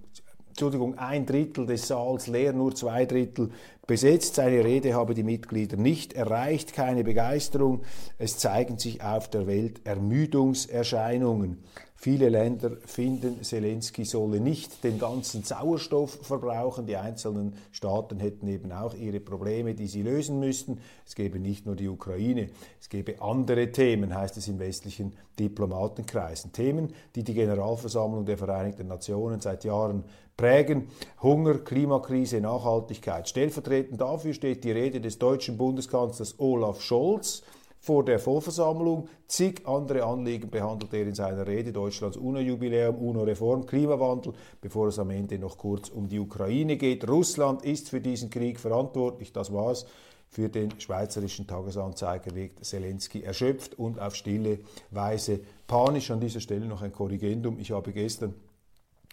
Entschuldigung, 0.55 0.97
ein 0.99 1.27
Drittel 1.27 1.67
des 1.67 1.89
Saals 1.89 2.29
leer, 2.29 2.53
nur 2.53 2.77
zwei 2.77 3.07
Drittel 3.07 3.51
besetzt. 3.89 4.37
Seine 4.37 4.65
Rede 4.65 4.95
habe 4.95 5.13
die 5.13 5.25
Mitglieder 5.25 5.77
nicht 5.77 6.13
erreicht, 6.13 6.75
keine 6.75 7.03
Begeisterung. 7.03 7.83
Es 8.19 8.39
zeigen 8.39 8.79
sich 8.79 9.03
auf 9.03 9.29
der 9.29 9.49
Welt 9.49 9.81
Ermüdungserscheinungen. 9.83 11.59
Viele 11.97 12.29
Länder 12.29 12.73
finden, 12.85 13.43
Zelensky 13.43 14.05
solle 14.05 14.39
nicht 14.39 14.85
den 14.85 14.99
ganzen 14.99 15.43
Sauerstoff 15.43 16.19
verbrauchen. 16.23 16.87
Die 16.87 16.97
einzelnen 16.97 17.55
Staaten 17.73 18.21
hätten 18.21 18.47
eben 18.49 18.73
auch 18.73 18.95
ihre 18.95 19.21
Probleme, 19.21 19.75
die 19.75 19.87
sie 19.87 20.03
lösen 20.03 20.39
müssten. 20.39 20.81
Es 21.07 21.15
gäbe 21.15 21.39
nicht 21.39 21.65
nur 21.65 21.77
die 21.77 21.89
Ukraine, 21.89 22.51
es 22.79 22.91
gäbe 22.91 23.23
andere 23.23 23.73
Themen, 23.73 24.15
heißt 24.15 24.37
es 24.37 24.49
in 24.49 24.59
westlichen 24.59 25.15
Diplomatenkreisen. 25.39 26.53
Themen, 26.53 26.93
die 27.15 27.25
die 27.25 27.33
Generalversammlung 27.33 28.27
der 28.27 28.37
Vereinigten 28.37 28.89
Nationen 28.89 29.41
seit 29.41 29.65
Jahren 29.65 30.05
prägen. 30.37 30.89
Hunger, 31.23 31.59
Klimakrise, 31.59 32.41
Nachhaltigkeit. 32.41 33.29
Stellvertretend 33.29 34.01
dafür 34.01 34.35
steht 34.35 34.65
die 34.65 34.73
Rede 34.73 35.01
des 35.01 35.19
deutschen 35.19 35.57
Bundeskanzlers 35.57 36.39
Olaf 36.39 36.83
Scholz 36.83 37.43
vor 37.85 38.03
der 38.03 38.19
Vollversammlung. 38.19 39.09
Zig 39.27 39.67
andere 39.67 40.05
Anliegen 40.05 40.49
behandelt 40.49 40.95
er 40.95 41.03
in 41.03 41.15
seiner 41.15 41.47
Rede, 41.47 41.71
Deutschlands 41.71 42.17
UNO-Jubiläum, 42.17 42.97
UNO-Reform, 42.97 43.67
Klimawandel, 43.67 44.33
bevor 44.63 44.89
es 44.89 44.99
am 44.99 45.11
Ende 45.11 45.39
noch 45.39 45.59
kurz 45.59 45.91
um 45.91 46.09
die 46.09 46.19
Ukraine 46.19 46.79
geht. 46.79 47.07
Russland 47.07 47.63
ist 47.63 47.91
für 47.91 48.01
diesen 48.01 48.31
Krieg 48.31 48.59
verantwortlich, 48.59 49.35
das 49.35 49.53
war's. 49.53 49.85
Für 50.31 50.49
den 50.49 50.81
schweizerischen 50.81 51.47
Tagesanzeiger 51.47 52.35
wirkt 52.35 52.65
Zelensky 52.65 53.23
erschöpft 53.23 53.79
und 53.79 54.01
auf 54.01 54.17
stille 54.17 54.61
Weise 54.91 55.41
panisch. 55.67 56.11
An 56.11 56.21
dieser 56.21 56.41
Stelle 56.41 56.65
noch 56.65 56.81
ein 56.81 56.91
Korrigendum. 56.91 57.59
Ich 57.59 57.71
habe 57.71 57.93
gestern 57.93 58.35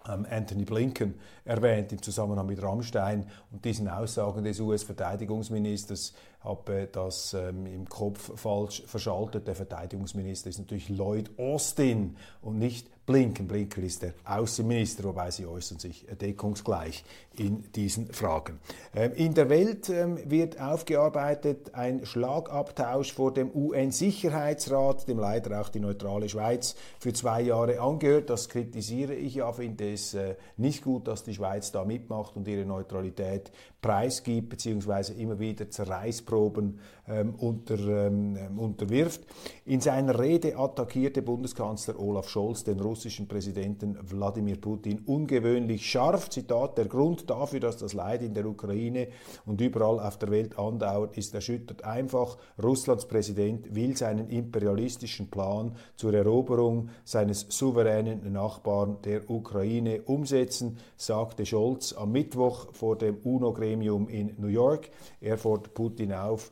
ähm, 0.08 0.26
Anthony 0.30 0.64
Blinken 0.64 1.16
erwähnt 1.46 1.92
im 1.92 2.02
Zusammenhang 2.02 2.48
mit 2.48 2.62
Rammstein 2.62 3.28
und 3.52 3.66
diesen 3.66 3.88
Aussagen 3.88 4.44
des 4.44 4.60
US-Verteidigungsministers 4.60 6.14
habe 6.42 6.90
das 6.92 7.34
ähm, 7.34 7.66
im 7.66 7.88
Kopf 7.88 8.40
falsch 8.40 8.84
verschaltet. 8.86 9.48
Der 9.48 9.56
Verteidigungsminister 9.56 10.50
ist 10.50 10.60
natürlich 10.60 10.90
Lloyd 10.90 11.32
Austin 11.38 12.18
und 12.42 12.58
nicht 12.58 12.90
Blinken. 13.06 13.48
Blinken 13.48 13.84
ist 13.84 14.04
der 14.04 14.14
Außenminister, 14.24 15.04
wobei 15.04 15.32
sie 15.32 15.46
äußern 15.46 15.80
sich 15.80 16.06
deckungsgleich 16.06 17.04
in 17.36 17.64
diesen 17.74 18.08
Fragen. 18.14 18.60
Ähm, 18.94 19.14
in 19.14 19.34
der 19.34 19.50
Welt 19.50 19.90
ähm, 19.90 20.20
wird 20.30 20.60
aufgearbeitet 20.60 21.74
ein 21.74 22.06
Schlagabtausch 22.06 23.14
vor 23.14 23.34
dem 23.34 23.50
UN-Sicherheitsrat, 23.56 25.08
dem 25.08 25.18
leider 25.18 25.62
auch 25.62 25.70
die 25.70 25.80
neutrale 25.80 26.30
Schweiz 26.30 26.76
für 27.00 27.14
zwei 27.14 27.42
Jahre 27.42 27.80
angehört. 27.80 28.30
Das 28.30 28.50
kritisiere 28.50 29.16
ich 29.16 29.36
ja, 29.36 29.52
finde 29.52 29.94
es 29.94 30.14
äh, 30.14 30.36
nicht 30.58 30.84
gut, 30.84 31.08
dass 31.08 31.24
die 31.24 31.34
Schweiz 31.34 31.72
da 31.72 31.86
mitmacht 31.86 32.36
und 32.36 32.48
ihre 32.48 32.66
Neutralität 32.66 33.52
preisgibt, 33.82 34.50
beziehungsweise 34.50 35.14
immer 35.14 35.40
wieder 35.40 35.70
Zerreißproben 35.70 36.80
ähm, 37.08 37.36
unter, 37.36 37.80
ähm, 37.80 38.38
unterwirft. 38.58 39.22
In 39.66 39.82
seiner 39.82 40.20
Rede 40.20 40.58
attackierte 40.58 41.22
Bundeskanzler 41.22 42.00
Olaf 42.00 42.30
Scholz 42.30 42.64
den 42.64 42.80
russischen 42.92 43.26
Präsidenten 43.26 43.98
Wladimir 44.02 44.60
Putin 44.60 45.00
ungewöhnlich 45.06 45.90
scharf. 45.90 46.30
Zitat, 46.30 46.78
der 46.78 46.86
Grund 46.86 47.30
dafür, 47.30 47.62
dass 47.62 47.78
das 47.78 47.94
Leid 47.94 48.22
in 48.22 48.34
der 48.34 48.46
Ukraine 48.46 49.08
und 49.46 49.62
überall 49.62 49.98
auf 50.02 50.18
der 50.18 50.30
Welt 50.30 50.60
andauert, 50.60 51.18
ist 51.18 51.34
erschüttert 51.34 51.86
einfach. 51.86 52.38
Russlands 52.62 53.08
Präsident 53.08 53.74
will 53.74 53.96
seinen 53.96 54.30
imperialistischen 54.30 55.30
Plan 55.30 55.74
zur 55.96 56.14
Eroberung 56.14 56.90
seines 57.06 57.46
souveränen 57.48 58.30
Nachbarn 58.34 58.98
der 59.06 59.30
Ukraine 59.30 60.02
umsetzen, 60.02 60.78
sagte 60.98 61.46
Scholz 61.46 61.94
am 61.94 62.12
Mittwoch 62.12 62.74
vor 62.74 62.98
dem 62.98 63.20
UNO-Gremium 63.24 64.10
in 64.10 64.36
New 64.38 64.48
York. 64.48 64.90
Er 65.22 65.38
fordert 65.38 65.74
Putin 65.74 66.12
auf, 66.12 66.52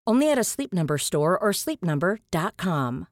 Only 0.05 0.31
at 0.31 0.37
a 0.37 0.43
Sleep 0.43 0.73
Number 0.73 0.97
store 0.97 1.37
or 1.41 1.53
sleepnumber.com. 1.53 3.07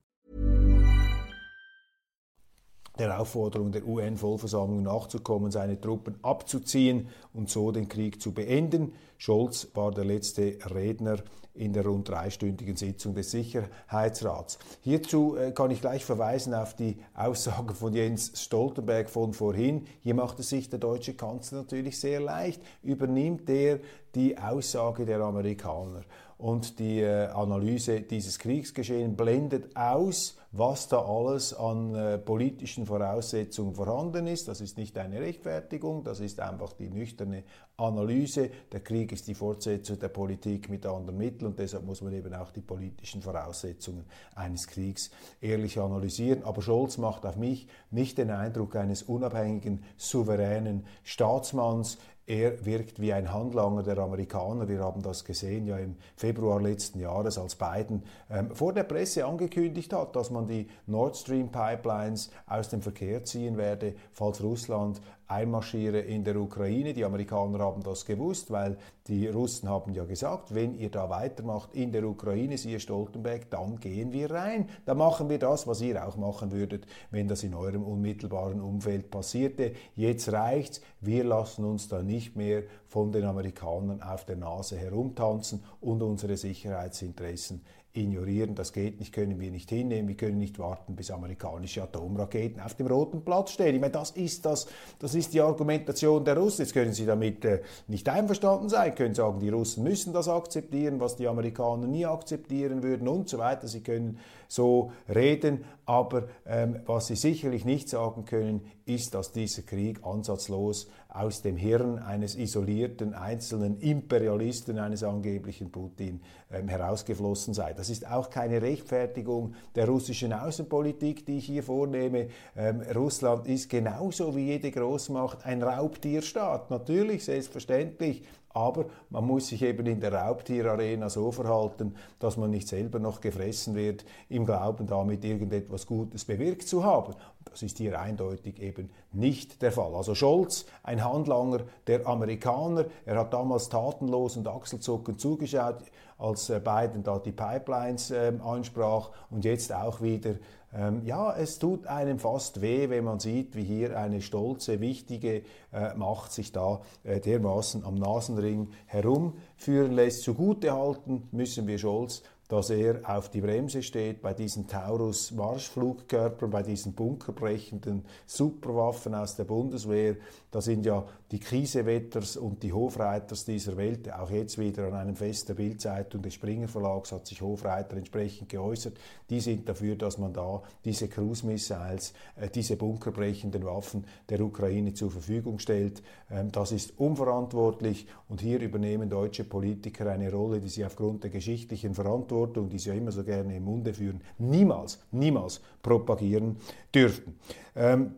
der 3.00 3.20
Aufforderung 3.20 3.72
der 3.72 3.88
UN-Vollversammlung 3.88 4.84
nachzukommen, 4.84 5.52
seine 5.52 5.80
Truppen 5.80 6.18
abzuziehen 6.22 7.08
und 7.34 7.50
so 7.50 7.72
den 7.72 7.88
Krieg 7.88 8.22
zu 8.22 8.34
beenden. 8.34 8.94
Scholz 9.18 9.70
war 9.74 9.92
der 9.92 10.06
letzte 10.06 10.58
Redner 10.74 11.18
in 11.54 11.74
der 11.74 11.86
rund 11.86 12.08
dreistündigen 12.08 12.76
Sitzung 12.76 13.16
des 13.16 13.32
Sicherheitsrats. 13.32 14.60
Hierzu 14.82 15.36
äh, 15.36 15.52
kann 15.52 15.72
ich 15.72 15.82
gleich 15.82 16.06
verweisen 16.06 16.54
auf 16.54 16.76
die 16.76 16.98
Aussage 17.16 17.74
von 17.74 17.94
Jens 17.94 18.32
Stoltenberg 18.42 19.10
von 19.10 19.34
vorhin. 19.34 19.86
Hier 20.02 20.14
macht 20.14 20.40
es 20.40 20.50
sich 20.50 20.70
der 20.70 20.80
deutsche 20.80 21.16
Kanzler 21.16 21.60
natürlich 21.60 22.00
sehr 22.00 22.20
leicht. 22.22 22.62
Übernimmt 22.82 23.50
er 23.50 23.80
die 24.16 24.38
Aussage 24.38 25.06
der 25.06 25.20
Amerikaner 25.22 26.02
und 26.40 26.80
die 26.80 27.02
äh, 27.02 27.28
Analyse 27.28 28.00
dieses 28.00 28.40
Kriegsgeschehens 28.40 29.18
blendet 29.18 29.76
aus, 29.76 30.38
was 30.54 30.88
da 30.88 31.06
alles 31.06 31.54
an 31.54 31.94
äh, 31.94 32.18
politischen 32.18 32.86
Voraussetzungen 32.86 33.76
vorhanden 33.76 34.26
ist. 34.26 34.48
Das 34.48 34.62
ist 34.62 34.78
nicht 34.78 34.98
eine 34.98 35.20
Rechtfertigung, 35.20 36.06
das 36.06 36.22
ist 36.22 36.40
einfach 36.40 36.72
die 36.72 36.90
nüchterne 36.90 37.44
Analyse. 37.76 38.50
Der 38.72 38.80
Krieg 38.80 39.12
ist 39.12 39.28
die 39.28 39.36
Fortsetzung 39.36 40.00
der 40.00 40.08
Politik 40.08 40.70
mit 40.70 40.86
anderen 40.86 41.18
Mitteln 41.18 41.48
und 41.48 41.60
deshalb 41.60 41.86
muss 41.86 42.02
man 42.02 42.14
eben 42.14 42.34
auch 42.34 42.52
die 42.52 42.62
politischen 42.62 43.22
Voraussetzungen 43.22 44.06
eines 44.34 44.66
Kriegs 44.66 45.12
ehrlich 45.42 45.78
analysieren. 45.78 46.44
Aber 46.46 46.62
Scholz 46.62 46.98
macht 46.98 47.26
auf 47.26 47.36
mich 47.36 47.68
nicht 47.92 48.18
den 48.18 48.32
Eindruck 48.32 48.78
eines 48.78 49.04
unabhängigen, 49.04 49.84
souveränen 49.98 50.86
Staatsmanns. 51.04 51.98
Er 52.30 52.64
wirkt 52.64 53.02
wie 53.02 53.12
ein 53.12 53.34
Handlanger 53.34 53.82
der 53.82 53.98
Amerikaner. 53.98 54.68
Wir 54.68 54.82
haben 54.82 55.02
das 55.02 55.26
gesehen 55.26 55.66
ja 55.66 55.80
im 55.80 55.96
Februar 56.16 56.62
letzten 56.62 57.00
Jahres, 57.00 57.40
als 57.40 57.56
Biden 57.56 58.04
ähm, 58.30 58.54
vor 58.54 58.72
der 58.72 58.84
Presse 58.84 59.26
angekündigt 59.26 59.92
hat, 59.94 60.16
dass 60.16 60.30
man 60.30 60.46
die 60.46 60.70
Nord 60.86 61.18
Stream 61.18 61.50
Pipelines 61.50 62.30
aus 62.46 62.70
dem 62.70 62.84
Verkehr 62.84 63.24
ziehen 63.24 63.58
werde, 63.58 63.96
falls 64.12 64.44
Russland 64.44 65.02
einmarschiere 65.30 66.00
in 66.00 66.24
der 66.24 66.36
Ukraine. 66.36 66.94
Die 66.94 67.06
Amerikaner 67.06 67.60
haben 67.60 67.84
das 67.84 68.06
gewusst, 68.06 68.52
weil 68.52 68.78
die 69.08 69.28
Russen 69.28 69.70
haben 69.70 69.94
ja 69.94 70.04
gesagt, 70.04 70.54
wenn 70.54 70.76
ihr 70.76 70.90
da 70.90 71.10
weitermacht 71.10 71.74
in 71.74 71.92
der 71.92 72.04
Ukraine, 72.04 72.58
siehe 72.58 72.80
Stoltenberg, 72.80 73.50
dann 73.50 73.80
gehen 73.80 74.12
wir 74.12 74.32
rein. 74.32 74.68
Dann 74.86 74.98
machen 74.98 75.30
wir 75.30 75.38
das, 75.38 75.68
was 75.68 75.82
ihr 75.82 76.06
auch 76.06 76.18
machen 76.18 76.52
würdet, 76.52 76.88
wenn 77.12 77.28
das 77.28 77.44
in 77.44 77.54
eurem 77.54 77.84
unmittelbaren 77.84 78.60
Umfeld 78.60 79.12
passierte. 79.12 79.74
Jetzt 79.96 80.32
reicht's. 80.32 80.82
Wir 81.00 81.24
lassen 81.24 81.64
uns 81.64 81.88
da 81.88 82.02
nicht 82.02 82.36
mehr 82.36 82.64
von 82.88 83.12
den 83.12 83.26
Amerikanern 83.26 84.02
auf 84.02 84.26
der 84.26 84.36
Nase 84.36 84.78
herumtanzen 84.78 85.64
und 85.80 86.02
unsere 86.02 86.38
Sicherheitsinteressen 86.38 87.62
ignorieren. 87.94 88.56
Das 88.56 88.74
geht 88.74 89.00
nicht, 89.00 89.14
können 89.14 89.40
wir 89.40 89.52
nicht 89.52 89.70
hinnehmen. 89.70 90.08
Wir 90.08 90.16
können 90.16 90.38
nicht 90.38 90.60
warten, 90.60 90.96
bis 90.96 91.12
amerikanische 91.12 91.82
Atomraketen 91.84 92.62
auf 92.62 92.76
dem 92.76 92.88
Roten 92.88 93.24
Platz 93.24 93.52
stehen. 93.52 93.76
Ich 93.76 93.82
meine, 93.82 93.94
das 93.94 94.12
ist, 94.12 94.46
das, 94.46 94.68
das 95.00 95.16
ist 95.16 95.34
die 95.34 95.42
Argumentation 95.42 96.24
der 96.24 96.38
Russen. 96.38 96.62
Jetzt 96.62 96.74
können 96.74 96.94
Sie 96.94 97.06
damit 97.06 97.44
äh, 97.46 97.62
nicht 97.88 98.08
einverstanden 98.08 98.70
sein, 98.70 98.94
können 98.96 99.16
sagen, 99.16 99.40
die 99.40 99.50
Russen 99.50 99.84
müssen 99.84 100.14
das 100.14 100.28
akzeptieren, 100.28 101.00
was 101.00 101.16
die 101.16 101.28
Amerikaner 101.28 101.88
nie 101.88 102.06
akzeptieren 102.06 102.84
würden 102.84 103.08
und 103.08 103.28
so 103.28 103.38
weiter. 103.38 103.68
Sie 103.68 103.82
können 103.82 104.20
so 104.50 104.92
reden, 105.08 105.64
aber 105.86 106.28
ähm, 106.46 106.82
was 106.86 107.08
Sie 107.08 107.16
sicherlich 107.16 107.66
nicht 107.66 107.88
sagen 107.88 108.26
können, 108.26 108.62
ist, 108.86 109.14
dass 109.14 109.32
dieser 109.32 109.62
Krieg 109.62 110.04
ansatzlos 110.04 110.90
aus 111.08 111.44
dem 111.44 111.56
Hirn 111.56 112.00
eines 112.00 112.36
isolierten 112.36 113.14
einzelnen 113.14 113.80
Imperialisten, 113.80 114.80
eines 114.80 115.04
angeblichen 115.04 115.72
Putin, 115.72 116.22
ähm, 116.52 116.68
herausgeflossen 116.68 117.54
sei. 117.54 117.74
Das 117.74 117.90
ist 117.92 118.10
auch 118.10 118.32
keine 118.32 118.62
Rechtfertigung 118.62 119.54
der 119.76 119.88
russischen 119.88 120.34
Außenpolitik, 120.34 121.26
die 121.28 121.38
ich 121.38 121.46
hier 121.46 121.64
vornehme. 121.64 122.30
Ähm, 122.58 122.82
Russland 122.96 123.48
ist 123.48 123.70
genauso 123.70 124.36
wie 124.36 124.48
jede 124.48 124.72
Großmacht 124.72 125.46
ein 125.46 125.62
Raubtierstaat. 125.62 126.72
Natürlich, 126.72 127.24
selbstverständlich. 127.24 128.24
Aber 128.52 128.86
man 129.10 129.26
muss 129.26 129.48
sich 129.48 129.62
eben 129.62 129.86
in 129.86 130.00
der 130.00 130.14
Raubtierarena 130.14 131.10
so 131.10 131.32
verhalten, 131.32 131.96
dass 132.18 132.36
man 132.36 132.50
nicht 132.50 132.68
selber 132.68 133.00
noch 133.00 133.22
gefressen 133.22 133.76
wird, 133.76 134.06
im 134.28 134.46
Glauben 134.46 134.88
damit 134.88 135.24
irgendetwas 135.24 135.86
Gutes 135.86 136.26
bewirkt 136.26 136.68
zu 136.68 136.84
haben. 136.84 137.14
Das 137.46 137.62
ist 137.62 137.78
hier 137.78 138.00
eindeutig 138.00 138.62
eben 138.62 138.90
nicht 139.12 139.62
der 139.62 139.72
Fall. 139.72 139.94
Also 139.96 140.16
Scholz, 140.16 140.66
ein 140.84 141.04
Handlanger 141.04 141.62
der 141.88 142.08
Amerikaner, 142.08 142.86
er 143.06 143.20
hat 143.20 143.34
damals 143.34 143.70
tatenlos 143.70 144.38
und 144.38 144.48
achselzuckend 144.48 145.20
zugeschaut, 145.20 145.84
als 146.20 146.50
äh, 146.50 146.60
Biden 146.60 147.02
da 147.02 147.18
die 147.18 147.32
Pipelines 147.32 148.12
äh, 148.12 148.34
ansprach 148.44 149.10
und 149.32 149.46
jetzt 149.46 149.74
auch 149.74 150.02
wieder 150.02 150.36
ähm, 150.72 151.02
ja, 151.04 151.36
es 151.36 151.58
tut 151.58 151.88
einem 151.88 152.20
fast 152.20 152.62
weh, 152.62 152.90
wenn 152.90 153.04
man 153.04 153.20
sieht, 153.20 153.56
wie 153.56 153.64
hier 153.64 153.98
eine 153.98 154.22
stolze, 154.22 154.80
wichtige 154.80 155.42
äh, 155.74 155.96
Macht 155.96 156.32
sich 156.32 156.52
da 156.52 156.82
äh, 157.04 157.20
dermaßen 157.20 157.84
am 157.84 157.96
Nasenring 157.96 158.70
herumführen 158.86 159.94
lässt. 159.94 160.22
Zugutehalten 160.22 161.28
müssen 161.32 161.66
wir 161.66 161.80
Scholz 161.80 162.22
dass 162.50 162.72
er 162.72 163.02
auf 163.08 163.30
die 163.30 163.42
Bremse 163.42 163.84
steht 163.84 164.24
bei 164.24 164.34
diesen 164.34 164.68
Taurus-Marschflugkörpern, 164.68 166.50
bei 166.50 166.64
diesen 166.64 166.94
bunkerbrechenden 166.94 168.04
Superwaffen 168.26 169.14
aus 169.14 169.36
der 169.36 169.44
Bundeswehr. 169.44 170.16
Da 170.50 170.60
sind 170.60 170.84
ja 170.84 171.06
die 171.32 171.40
Krisewetters 171.40 172.38
und 172.38 172.64
die 172.64 172.74
Hofreiters 172.74 173.46
dieser 173.46 173.78
Welt, 173.78 174.12
auch 174.12 174.32
jetzt 174.32 174.58
wieder 174.58 174.88
an 174.88 174.96
einem 174.96 175.16
Fest 175.16 175.48
der 175.48 175.54
Bildzeitung 175.54 176.24
des 176.24 176.34
Springer 176.34 176.68
Verlags 176.68 177.12
hat 177.12 177.28
sich 177.28 177.40
Hofreiter 177.40 177.96
entsprechend 177.98 178.50
geäußert. 178.50 178.98
Die 179.30 179.42
sind 179.42 179.70
dafür, 179.70 179.96
dass 179.96 180.18
man 180.18 180.34
da 180.34 180.64
diese 180.84 181.08
Cruise 181.08 181.46
Missiles, 181.46 182.14
äh, 182.36 182.50
diese 182.50 182.78
bunkerbrechenden 182.78 183.64
Waffen 183.64 184.06
der 184.28 184.42
Ukraine 184.42 184.96
zur 184.96 185.12
Verfügung 185.12 185.60
stellt. 185.60 186.02
Ähm, 186.32 186.52
das 186.52 186.72
ist 186.72 186.98
unverantwortlich 186.98 188.08
und 188.28 188.42
hier 188.42 188.60
übernehmen 188.60 189.08
deutsche 189.08 189.44
Politiker 189.44 190.10
eine 190.10 190.32
Rolle, 190.32 190.60
die 190.60 190.70
sie 190.70 190.84
aufgrund 190.84 191.24
der 191.24 191.30
geschichtlichen 191.30 191.94
Verantwortung 191.94 192.39
Verantwortung, 192.40 192.70
die 192.70 192.80
sie 192.80 192.90
ja 192.90 192.96
immer 192.96 193.12
so 193.12 193.24
gerne 193.24 193.56
im 193.56 193.64
Munde 193.64 193.94
führen, 193.94 194.22
niemals, 194.38 195.00
niemals 195.12 195.62
propagieren 195.82 196.58
dürften. 196.94 197.36
Ähm, 197.76 198.12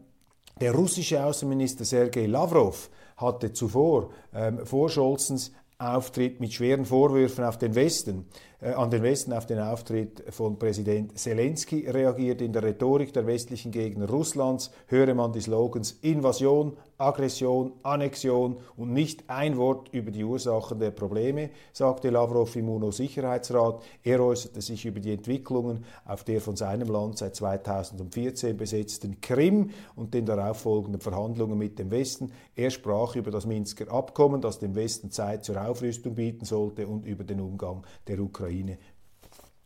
der 0.60 0.74
russische 0.74 1.24
Außenminister 1.24 1.86
Sergei 1.86 2.28
Lavrov 2.28 2.90
hatte 3.18 3.52
zuvor 3.52 4.12
ähm, 4.34 4.66
vor 4.66 4.90
Scholzens 4.90 5.52
Auftritt 5.80 6.40
mit 6.40 6.54
schweren 6.54 6.86
Vorwürfen 6.86 7.44
auf 7.44 7.58
den 7.58 7.74
Westen, 7.74 8.26
an 8.62 8.92
den 8.92 9.02
Westen 9.02 9.34
auf 9.34 9.48
den 9.48 9.60
Auftritt 9.60 10.24
von 10.30 10.60
Präsident 10.60 11.18
Zelensky 11.18 11.90
reagiert. 11.90 12.42
In 12.44 12.54
der 12.54 12.62
Rhetorik 12.62 13.12
der 13.12 13.26
westlichen 13.26 13.72
Gegner 13.72 14.08
Russlands 14.08 14.70
höre 14.86 15.16
man 15.16 15.34
die 15.34 15.42
Slogans 15.42 15.98
Invasion, 16.04 16.78
Aggression, 17.00 17.72
Annexion 17.82 18.58
und 18.78 18.94
nicht 18.94 19.24
ein 19.28 19.58
Wort 19.58 19.90
über 19.92 20.12
die 20.12 20.24
Ursachen 20.24 20.78
der 20.78 20.92
Probleme, 20.92 21.50
sagte 21.74 22.12
Lavrov 22.12 22.56
im 22.56 22.70
UNO-Sicherheitsrat. 22.70 23.82
Er 24.04 24.24
äußerte 24.24 24.62
sich 24.62 24.86
über 24.86 25.00
die 25.00 25.14
Entwicklungen 25.14 25.84
auf 26.06 26.24
der 26.24 26.40
von 26.40 26.56
seinem 26.56 26.90
Land 26.90 27.18
seit 27.18 27.36
2014 27.36 28.56
besetzten 28.56 29.20
Krim 29.22 29.72
und 29.96 30.14
den 30.14 30.28
darauffolgenden 30.28 31.02
Verhandlungen 31.02 31.58
mit 31.58 31.80
dem 31.80 31.90
Westen. 31.90 32.32
Er 32.56 32.70
sprach 32.70 33.16
über 33.16 33.32
das 33.32 33.48
Minsker 33.48 33.92
Abkommen, 33.92 34.40
das 34.40 34.60
dem 34.60 34.76
Westen 34.76 35.10
Zeit 35.10 35.44
zur 35.44 35.60
Aufrüstung 35.60 36.14
bieten 36.14 36.46
sollte 36.46 36.86
und 36.86 37.08
über 37.08 37.24
den 37.24 37.42
Umgang 37.42 37.84
der 38.08 38.20
Ukraine 38.20 38.51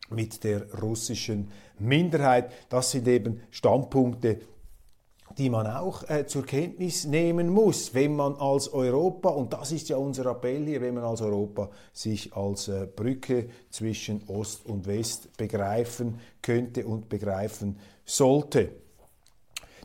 mit 0.09 0.43
der 0.43 0.71
russischen 0.81 1.51
Minderheit. 1.79 2.51
Das 2.69 2.91
sind 2.91 3.07
eben 3.07 3.41
Standpunkte, 3.51 4.39
die 5.37 5.49
man 5.49 5.67
auch 5.67 6.07
äh, 6.09 6.25
zur 6.27 6.45
Kenntnis 6.45 7.05
nehmen 7.05 7.49
muss, 7.49 7.93
wenn 7.93 8.15
man 8.15 8.35
als 8.35 8.71
Europa, 8.71 9.29
und 9.29 9.51
das 9.53 9.71
ist 9.71 9.89
ja 9.89 9.97
unser 9.97 10.27
Appell 10.27 10.65
hier, 10.65 10.81
wenn 10.81 10.93
man 10.93 11.03
als 11.03 11.21
Europa 11.21 11.69
sich 11.91 12.33
als 12.33 12.67
äh, 12.67 12.87
Brücke 12.87 13.49
zwischen 13.69 14.23
Ost 14.27 14.65
und 14.65 14.87
West 14.87 15.35
begreifen 15.35 16.19
könnte 16.41 16.85
und 16.85 17.09
begreifen 17.09 17.79
sollte. 18.05 18.69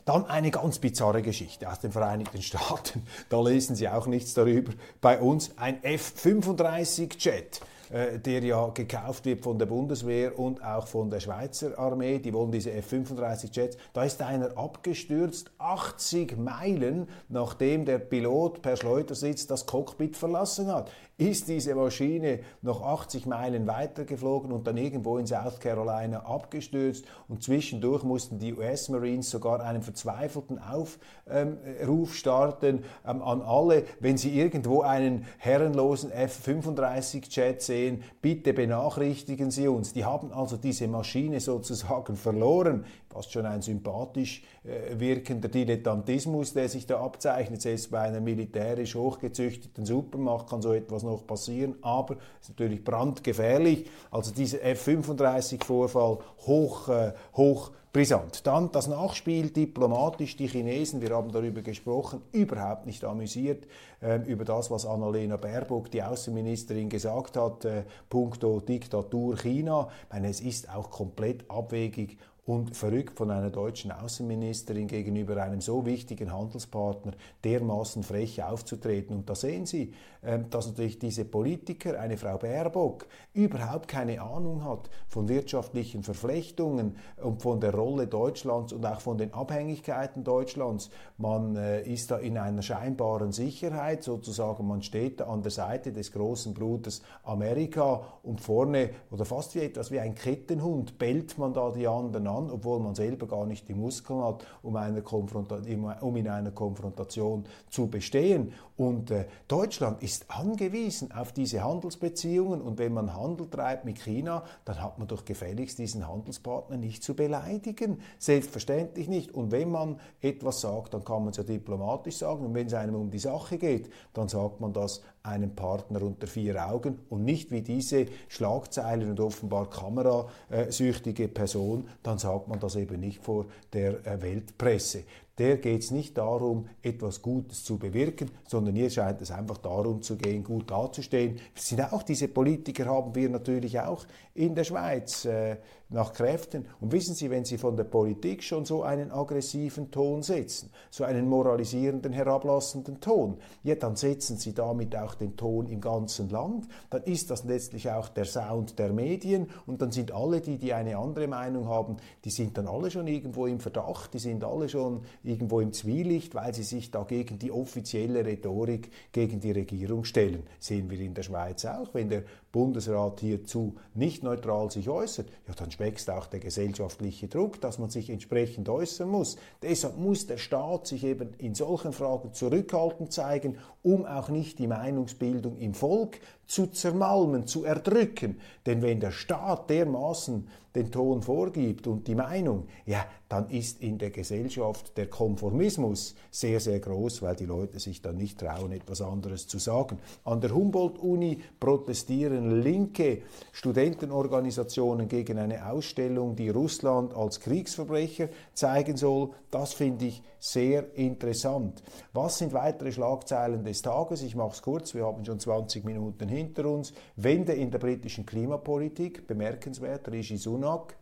Dann 0.05 0.25
eine 0.25 0.51
ganz 0.51 0.79
bizarre 0.79 1.21
Geschichte 1.21 1.69
aus 1.69 1.79
den 1.79 1.91
Vereinigten 1.91 2.41
Staaten. 2.41 3.03
Da 3.29 3.41
lesen 3.41 3.75
Sie 3.75 3.89
auch 3.89 4.07
nichts 4.07 4.33
darüber. 4.33 4.71
Bei 5.01 5.19
uns 5.19 5.57
ein 5.57 5.83
F-35-Jet 5.83 7.61
äh, 7.91 8.19
der 8.19 8.43
ja 8.43 8.67
gekauft 8.69 9.25
wird 9.25 9.43
von 9.43 9.59
der 9.59 9.65
Bundeswehr 9.65 10.37
und 10.37 10.63
auch 10.63 10.87
von 10.87 11.09
der 11.09 11.19
Schweizer 11.19 11.77
Armee. 11.77 12.19
Die 12.19 12.33
wollen 12.33 12.51
diese 12.51 12.71
F-35 12.71 13.49
Jets. 13.51 13.77
Da 13.93 14.03
ist 14.03 14.21
einer 14.21 14.57
abgestürzt, 14.57 15.51
80 15.57 16.37
Meilen 16.37 17.07
nachdem 17.29 17.85
der 17.85 17.99
Pilot 17.99 18.61
per 18.61 18.77
Schleudersitz 18.77 19.47
das 19.47 19.65
Cockpit 19.65 20.15
verlassen 20.15 20.67
hat 20.67 20.91
ist 21.21 21.47
diese 21.47 21.75
Maschine 21.75 22.39
noch 22.63 22.81
80 22.81 23.27
Meilen 23.27 23.67
weitergeflogen 23.67 24.51
und 24.51 24.65
dann 24.65 24.75
irgendwo 24.77 25.19
in 25.19 25.27
South 25.27 25.59
Carolina 25.59 26.25
abgestürzt 26.25 27.05
und 27.27 27.43
zwischendurch 27.43 28.03
mussten 28.03 28.39
die 28.39 28.55
US 28.55 28.89
Marines 28.89 29.29
sogar 29.29 29.61
einen 29.61 29.83
verzweifelten 29.83 30.57
Aufruf 30.57 30.97
ähm, 31.29 32.05
starten 32.07 32.83
ähm, 33.05 33.21
an 33.21 33.41
alle, 33.43 33.83
wenn 33.99 34.17
sie 34.17 34.37
irgendwo 34.37 34.81
einen 34.81 35.27
herrenlosen 35.37 36.11
F-35 36.11 37.29
Jet 37.29 37.61
sehen, 37.61 38.03
bitte 38.21 38.53
benachrichtigen 38.53 39.51
Sie 39.51 39.67
uns. 39.67 39.93
Die 39.93 40.05
haben 40.05 40.33
also 40.33 40.57
diese 40.57 40.87
Maschine 40.87 41.39
sozusagen 41.39 42.15
verloren 42.15 42.85
fast 43.11 43.31
schon 43.31 43.45
ein 43.45 43.61
sympathisch 43.61 44.43
äh, 44.63 44.99
wirkender 44.99 45.49
Dilettantismus, 45.49 46.53
der 46.53 46.69
sich 46.69 46.85
da 46.85 46.99
abzeichnet. 46.99 47.61
Selbst 47.61 47.91
bei 47.91 47.99
einer 47.99 48.19
militärisch 48.19 48.95
hochgezüchteten 48.95 49.85
Supermacht 49.85 50.49
kann 50.49 50.61
so 50.61 50.73
etwas 50.73 51.03
noch 51.03 51.27
passieren, 51.27 51.75
aber 51.81 52.15
es 52.39 52.49
ist 52.49 52.59
natürlich 52.59 52.83
brandgefährlich. 52.83 53.85
Also 54.09 54.31
dieser 54.31 54.63
F-35-Vorfall 54.63 56.19
hoch, 56.45 56.89
äh, 56.89 57.13
hoch 57.35 57.71
brisant. 57.93 58.47
Dann 58.47 58.71
das 58.71 58.87
Nachspiel 58.87 59.49
diplomatisch. 59.49 60.37
Die 60.37 60.47
Chinesen, 60.47 61.01
wir 61.01 61.09
haben 61.09 61.31
darüber 61.31 61.61
gesprochen, 61.61 62.21
überhaupt 62.31 62.85
nicht 62.85 63.03
amüsiert 63.03 63.67
äh, 64.01 64.17
über 64.25 64.45
das, 64.45 64.71
was 64.71 64.85
Annalena 64.85 65.37
Baerbock, 65.37 65.91
die 65.91 66.01
Außenministerin, 66.01 66.89
gesagt 66.89 67.35
hat, 67.37 67.65
äh, 67.65 67.83
puncto 68.09 68.61
Diktatur 68.61 69.37
China. 69.37 69.89
Ich 70.03 70.13
meine, 70.13 70.29
es 70.29 70.39
ist 70.39 70.69
auch 70.73 70.89
komplett 70.89 71.49
abwegig 71.49 72.17
und 72.45 72.75
verrückt 72.75 73.17
von 73.17 73.29
einer 73.29 73.49
deutschen 73.49 73.91
Außenministerin 73.91 74.87
gegenüber 74.87 75.41
einem 75.41 75.61
so 75.61 75.85
wichtigen 75.85 76.31
Handelspartner 76.33 77.13
dermaßen 77.43 78.03
frech 78.03 78.41
aufzutreten. 78.43 79.15
Und 79.15 79.29
da 79.29 79.35
sehen 79.35 79.65
Sie, 79.65 79.93
dass 80.21 80.67
natürlich 80.67 80.99
diese 80.99 81.25
Politiker, 81.25 81.99
eine 81.99 82.17
Frau 82.17 82.37
Baerbock, 82.37 83.07
überhaupt 83.33 83.87
keine 83.87 84.21
Ahnung 84.21 84.63
hat 84.63 84.89
von 85.07 85.27
wirtschaftlichen 85.27 86.03
Verflechtungen 86.03 86.97
und 87.21 87.41
von 87.41 87.59
der 87.59 87.73
Rolle 87.73 88.05
Deutschlands 88.07 88.71
und 88.71 88.85
auch 88.85 89.01
von 89.01 89.17
den 89.17 89.33
Abhängigkeiten 89.33 90.23
Deutschlands. 90.23 90.91
Man 91.17 91.55
äh, 91.55 91.81
ist 91.81 92.11
da 92.11 92.17
in 92.17 92.37
einer 92.37 92.61
scheinbaren 92.61 93.31
Sicherheit, 93.31 94.03
sozusagen 94.03 94.67
man 94.67 94.83
steht 94.83 95.21
da 95.21 95.25
an 95.25 95.41
der 95.41 95.51
Seite 95.51 95.91
des 95.91 96.11
großen 96.11 96.53
Bruders 96.53 97.01
Amerika 97.23 98.01
und 98.21 98.41
vorne 98.41 98.91
oder 99.09 99.25
fast 99.25 99.55
wie 99.55 99.59
etwas 99.59 99.91
wie 99.91 99.99
ein 99.99 100.13
Kettenhund 100.13 100.99
bellt 100.99 101.37
man 101.37 101.53
da 101.53 101.71
die 101.71 101.87
anderen 101.87 102.27
an, 102.27 102.51
obwohl 102.51 102.79
man 102.79 102.93
selber 102.93 103.27
gar 103.27 103.45
nicht 103.45 103.67
die 103.67 103.73
Muskeln 103.73 104.21
hat, 104.23 104.45
um, 104.61 104.75
eine 104.75 105.03
um 105.03 106.15
in 106.15 106.27
einer 106.27 106.51
Konfrontation 106.51 107.45
zu 107.69 107.87
bestehen. 107.87 108.53
Und 108.77 109.11
äh, 109.11 109.25
Deutschland 109.47 110.01
ist 110.01 110.10
angewiesen 110.27 111.11
auf 111.11 111.31
diese 111.31 111.63
Handelsbeziehungen 111.63 112.61
und 112.61 112.77
wenn 112.77 112.93
man 112.93 113.15
Handel 113.15 113.49
treibt 113.49 113.85
mit 113.85 113.99
China, 113.99 114.43
dann 114.65 114.81
hat 114.81 114.99
man 114.99 115.07
doch 115.07 115.25
gefälligst 115.25 115.77
diesen 115.79 116.07
Handelspartner 116.07 116.77
nicht 116.77 117.03
zu 117.03 117.15
beleidigen. 117.15 117.99
Selbstverständlich 118.19 119.07
nicht. 119.07 119.33
Und 119.33 119.51
wenn 119.51 119.71
man 119.71 119.99
etwas 120.21 120.61
sagt, 120.61 120.93
dann 120.93 121.03
kann 121.03 121.23
man 121.23 121.31
es 121.31 121.37
ja 121.37 121.43
diplomatisch 121.43 122.17
sagen. 122.17 122.45
Und 122.45 122.53
wenn 122.53 122.67
es 122.67 122.73
einem 122.73 122.95
um 122.95 123.09
die 123.09 123.19
Sache 123.19 123.57
geht, 123.57 123.89
dann 124.13 124.27
sagt 124.27 124.59
man 124.59 124.73
das 124.73 125.01
einem 125.23 125.55
Partner 125.55 126.01
unter 126.01 126.27
vier 126.27 126.67
Augen 126.67 126.99
und 127.09 127.23
nicht 127.23 127.51
wie 127.51 127.61
diese 127.61 128.07
Schlagzeilen 128.27 129.09
und 129.09 129.19
offenbar 129.19 129.69
kamerasüchtige 129.69 131.27
Person, 131.27 131.87
dann 132.03 132.17
sagt 132.17 132.47
man 132.47 132.59
das 132.59 132.75
eben 132.75 132.99
nicht 132.99 133.23
vor 133.23 133.45
der 133.73 134.05
äh, 134.05 134.21
Weltpresse 134.21 135.03
der 135.41 135.57
geht 135.57 135.81
es 135.81 135.89
nicht 135.89 136.19
darum, 136.19 136.67
etwas 136.83 137.23
Gutes 137.23 137.63
zu 137.63 137.79
bewirken, 137.79 138.29
sondern 138.47 138.75
hier 138.75 138.91
scheint 138.91 139.21
es 139.21 139.31
einfach 139.31 139.57
darum 139.57 140.03
zu 140.03 140.15
gehen, 140.15 140.43
gut 140.43 140.69
dazustehen. 140.69 141.39
Sind 141.55 141.81
auch 141.81 142.03
diese 142.03 142.27
Politiker 142.27 142.85
haben 142.85 143.15
wir 143.15 143.27
natürlich 143.27 143.79
auch 143.79 144.05
in 144.33 144.55
der 144.55 144.63
Schweiz 144.63 145.25
äh, 145.25 145.57
nach 145.91 146.13
Kräften. 146.13 146.65
Und 146.79 146.91
wissen 146.91 147.15
Sie, 147.15 147.29
wenn 147.29 147.45
Sie 147.45 147.57
von 147.57 147.75
der 147.75 147.83
Politik 147.83 148.43
schon 148.43 148.65
so 148.65 148.83
einen 148.83 149.11
aggressiven 149.11 149.91
Ton 149.91 150.23
setzen, 150.23 150.69
so 150.89 151.03
einen 151.03 151.27
moralisierenden, 151.27 152.13
herablassenden 152.13 153.01
Ton, 153.01 153.37
ja, 153.63 153.75
dann 153.75 153.95
setzen 153.95 154.37
Sie 154.37 154.53
damit 154.53 154.95
auch 154.95 155.15
den 155.15 155.35
Ton 155.35 155.67
im 155.67 155.81
ganzen 155.81 156.29
Land. 156.29 156.67
Dann 156.89 157.03
ist 157.03 157.29
das 157.29 157.43
letztlich 157.43 157.91
auch 157.91 158.07
der 158.09 158.25
Sound 158.25 158.79
der 158.79 158.93
Medien 158.93 159.47
und 159.65 159.81
dann 159.81 159.91
sind 159.91 160.11
alle 160.11 160.39
die, 160.41 160.57
die 160.57 160.73
eine 160.73 160.97
andere 160.97 161.27
Meinung 161.27 161.67
haben, 161.67 161.97
die 162.23 162.29
sind 162.29 162.57
dann 162.57 162.67
alle 162.67 162.89
schon 162.89 163.07
irgendwo 163.07 163.45
im 163.45 163.59
Verdacht, 163.59 164.13
die 164.13 164.19
sind 164.19 164.43
alle 164.43 164.69
schon 164.69 165.01
irgendwo 165.23 165.59
im 165.59 165.73
Zwielicht, 165.73 166.35
weil 166.35 166.53
sie 166.53 166.63
sich 166.63 166.91
da 166.91 167.03
gegen 167.03 167.37
die 167.37 167.51
offizielle 167.51 168.25
Rhetorik, 168.25 168.91
gegen 169.11 169.39
die 169.39 169.51
Regierung 169.51 170.05
stellen. 170.05 170.43
Sehen 170.59 170.89
wir 170.89 170.99
in 170.99 171.13
der 171.13 171.23
Schweiz 171.23 171.65
auch, 171.65 171.93
wenn 171.93 172.09
der 172.09 172.23
Bundesrat 172.51 173.19
hierzu 173.21 173.75
nicht 173.93 174.20
neutral 174.23 174.69
sich 174.71 174.89
äußert, 174.89 175.27
ja, 175.47 175.53
dann 175.53 175.69
wächst 175.77 176.09
auch 176.09 176.27
der 176.27 176.39
gesellschaftliche 176.39 177.27
Druck, 177.27 177.59
dass 177.61 177.79
man 177.79 177.89
sich 177.89 178.09
entsprechend 178.09 178.69
äußern 178.69 179.09
muss. 179.09 179.37
Deshalb 179.61 179.97
muss 179.97 180.27
der 180.27 180.37
Staat 180.37 180.87
sich 180.87 181.03
eben 181.03 181.33
in 181.37 181.55
solchen 181.55 181.93
Fragen 181.93 182.33
zurückhaltend 182.33 183.11
zeigen, 183.11 183.57
um 183.83 184.05
auch 184.05 184.29
nicht 184.29 184.59
die 184.59 184.67
Meinungsbildung 184.67 185.57
im 185.57 185.73
Volk 185.73 186.19
zu 186.45 186.67
zermalmen, 186.67 187.47
zu 187.47 187.63
erdrücken. 187.63 188.39
Denn 188.65 188.81
wenn 188.81 188.99
der 188.99 189.11
Staat 189.11 189.69
dermaßen 189.69 190.47
den 190.75 190.91
Ton 190.91 191.21
vorgibt 191.21 191.87
und 191.87 192.07
die 192.07 192.15
Meinung, 192.15 192.67
ja, 192.85 193.05
dann 193.27 193.49
ist 193.49 193.81
in 193.81 193.97
der 193.97 194.09
Gesellschaft 194.09 194.97
der 194.97 195.07
Konformismus 195.07 196.15
sehr, 196.29 196.59
sehr 196.59 196.79
groß, 196.79 197.21
weil 197.21 197.35
die 197.35 197.45
Leute 197.45 197.79
sich 197.79 198.01
dann 198.01 198.17
nicht 198.17 198.39
trauen, 198.39 198.71
etwas 198.71 199.01
anderes 199.01 199.47
zu 199.47 199.57
sagen. 199.57 199.99
An 200.25 200.41
der 200.41 200.53
Humboldt-Uni 200.53 201.39
protestieren 201.59 202.61
linke 202.61 203.21
Studentenorganisationen 203.53 205.07
gegen 205.07 205.39
eine 205.39 205.69
Ausstellung, 205.69 206.35
die 206.35 206.49
Russland 206.49 207.13
als 207.13 207.39
Kriegsverbrecher 207.39 208.29
zeigen 208.53 208.97
soll. 208.97 209.31
Das 209.49 209.73
finde 209.73 210.05
ich 210.05 210.21
sehr 210.39 210.95
interessant. 210.95 211.83
Was 212.13 212.39
sind 212.39 212.51
weitere 212.53 212.91
Schlagzeilen 212.91 213.63
des 213.71 213.81
Tages? 213.81 214.21
Ich 214.21 214.35
mache 214.35 214.51
es 214.51 214.61
kurz, 214.61 214.93
wir 214.93 215.05
haben 215.05 215.23
schon 215.25 215.39
20 215.39 215.85
Minuten 215.85 216.27
hinter 216.27 216.65
uns. 216.65 216.93
Wende 217.15 217.53
in 217.53 217.71
der 217.71 217.79
britischen 217.79 218.25
Klimapolitik, 218.25 219.25
bemerkenswert, 219.27 220.11
Rishi 220.11 220.37
Sunak 220.37 220.95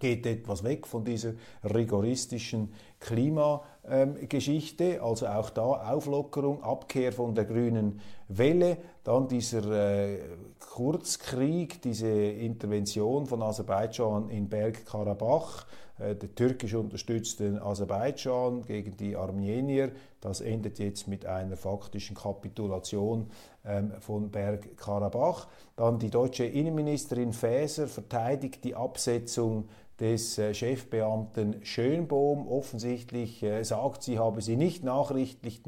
geht 0.00 0.24
etwas 0.24 0.64
weg 0.64 0.86
von 0.86 1.04
dieser 1.04 1.34
rigoristischen 1.62 2.72
Klimageschichte, 2.98 4.84
ähm, 4.84 5.02
also 5.02 5.26
auch 5.26 5.50
da 5.50 5.92
Auflockerung, 5.92 6.62
Abkehr 6.62 7.12
von 7.12 7.34
der 7.34 7.44
grünen 7.44 8.00
Welle, 8.28 8.78
dann 9.04 9.28
dieser 9.28 9.70
äh, 9.70 10.18
Kurzkrieg, 10.58 11.82
diese 11.82 12.08
Intervention 12.08 13.26
von 13.26 13.42
Aserbaidschan 13.42 14.30
in 14.30 14.48
Bergkarabach, 14.48 15.66
äh, 15.98 16.14
der 16.14 16.34
türkisch 16.34 16.72
unterstützte 16.74 17.60
Aserbaidschan 17.62 18.62
gegen 18.62 18.96
die 18.96 19.14
Armenier. 19.14 19.92
Das 20.22 20.40
endet 20.40 20.78
jetzt 20.78 21.08
mit 21.08 21.26
einer 21.26 21.56
faktischen 21.56 22.16
Kapitulation 22.16 23.28
ähm, 23.64 23.92
von 23.98 24.30
Bergkarabach. 24.30 25.48
Dann 25.74 25.98
die 25.98 26.10
deutsche 26.10 26.44
Innenministerin 26.44 27.32
Faeser 27.32 27.88
verteidigt 27.88 28.62
die 28.62 28.76
Absetzung 28.76 29.68
des 29.98 30.38
äh, 30.38 30.54
Chefbeamten 30.54 31.64
Schönbohm. 31.64 32.46
Offensichtlich 32.46 33.42
äh, 33.42 33.64
sagt 33.64 34.04
sie, 34.04 34.20
habe 34.20 34.40
sie 34.42 34.54
nicht 34.56 34.84
nachrichtliche, 34.84 35.64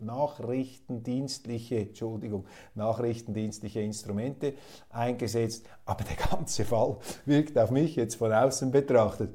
nachrichtendienstliche, 0.00 1.80
Entschuldigung, 1.80 2.46
nachrichtendienstliche 2.74 3.82
Instrumente 3.82 4.54
eingesetzt. 4.88 5.66
Aber 5.84 6.02
der 6.04 6.16
ganze 6.30 6.64
Fall 6.64 6.96
wirkt 7.26 7.58
auf 7.58 7.70
mich 7.70 7.94
jetzt 7.94 8.14
von 8.14 8.32
außen 8.32 8.70
betrachtet 8.70 9.34